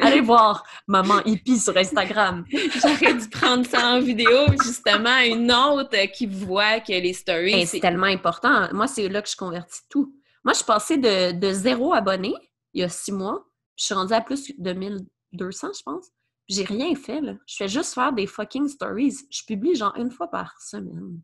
[0.00, 2.44] Allez voir Maman Hippie sur Instagram.
[2.50, 7.66] J'aurais dû prendre ça en vidéo, justement, une autre qui voit que les stories.
[7.66, 8.68] c'est tellement important.
[8.72, 10.14] Moi, c'est là que je convertis tout.
[10.44, 12.34] Moi, je suis passée de, de zéro abonné
[12.74, 13.46] il y a six mois.
[13.76, 16.08] je suis rendue à plus de 1200, je pense.
[16.48, 17.34] J'ai rien fait, là.
[17.46, 19.16] Je fais juste faire des fucking stories.
[19.30, 21.20] Je publie genre une fois par semaine.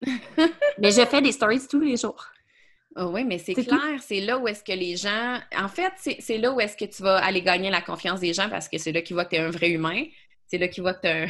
[0.78, 2.24] mais je fais des stories tous les jours.
[2.98, 5.38] Oh oui, mais c'est clair, c'est là où est-ce que les gens.
[5.54, 8.48] En fait, c'est là où est-ce que tu vas aller gagner la confiance des gens
[8.48, 10.04] parce que c'est là qu'ils voient que tu es un vrai humain.
[10.46, 11.26] C'est là qu'ils voient que tu es un.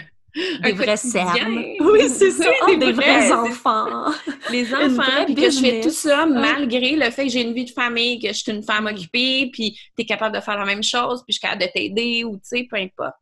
[0.63, 1.65] Des vrais cernes.
[1.81, 2.51] Oui, c'est ça.
[2.79, 4.13] des, vrais, enfants.
[4.51, 7.65] Les enfants, puis que je fais tout ça malgré le fait que j'ai une vie
[7.65, 8.95] de famille, que je suis une femme mm.
[8.95, 11.69] occupée, puis tu es capable de faire la même chose, puis je suis capable de
[11.73, 13.15] t'aider, ou tu sais, peu importe.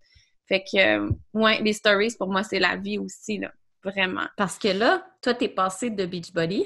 [0.47, 3.53] Fait que, euh, ouais, les stories, pour moi, c'est la vie aussi, là.
[3.85, 4.27] Vraiment.
[4.37, 6.65] Parce que là, toi, t'es passé de Beachbody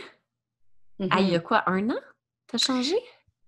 [1.10, 2.00] à il y a quoi, un an?
[2.46, 2.96] T'as changé?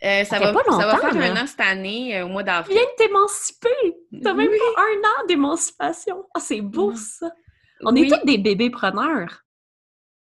[0.03, 2.42] Euh, ça, va, pas longtemps, ça va faire un an cette année, euh, au mois
[2.42, 2.74] d'avril.
[2.74, 4.22] Tu viens de t'émanciper!
[4.22, 6.24] T'as même pas un an d'émancipation!
[6.34, 6.96] Ah, c'est beau, mm.
[6.96, 7.30] ça!
[7.82, 9.42] On est tous des bébés preneurs.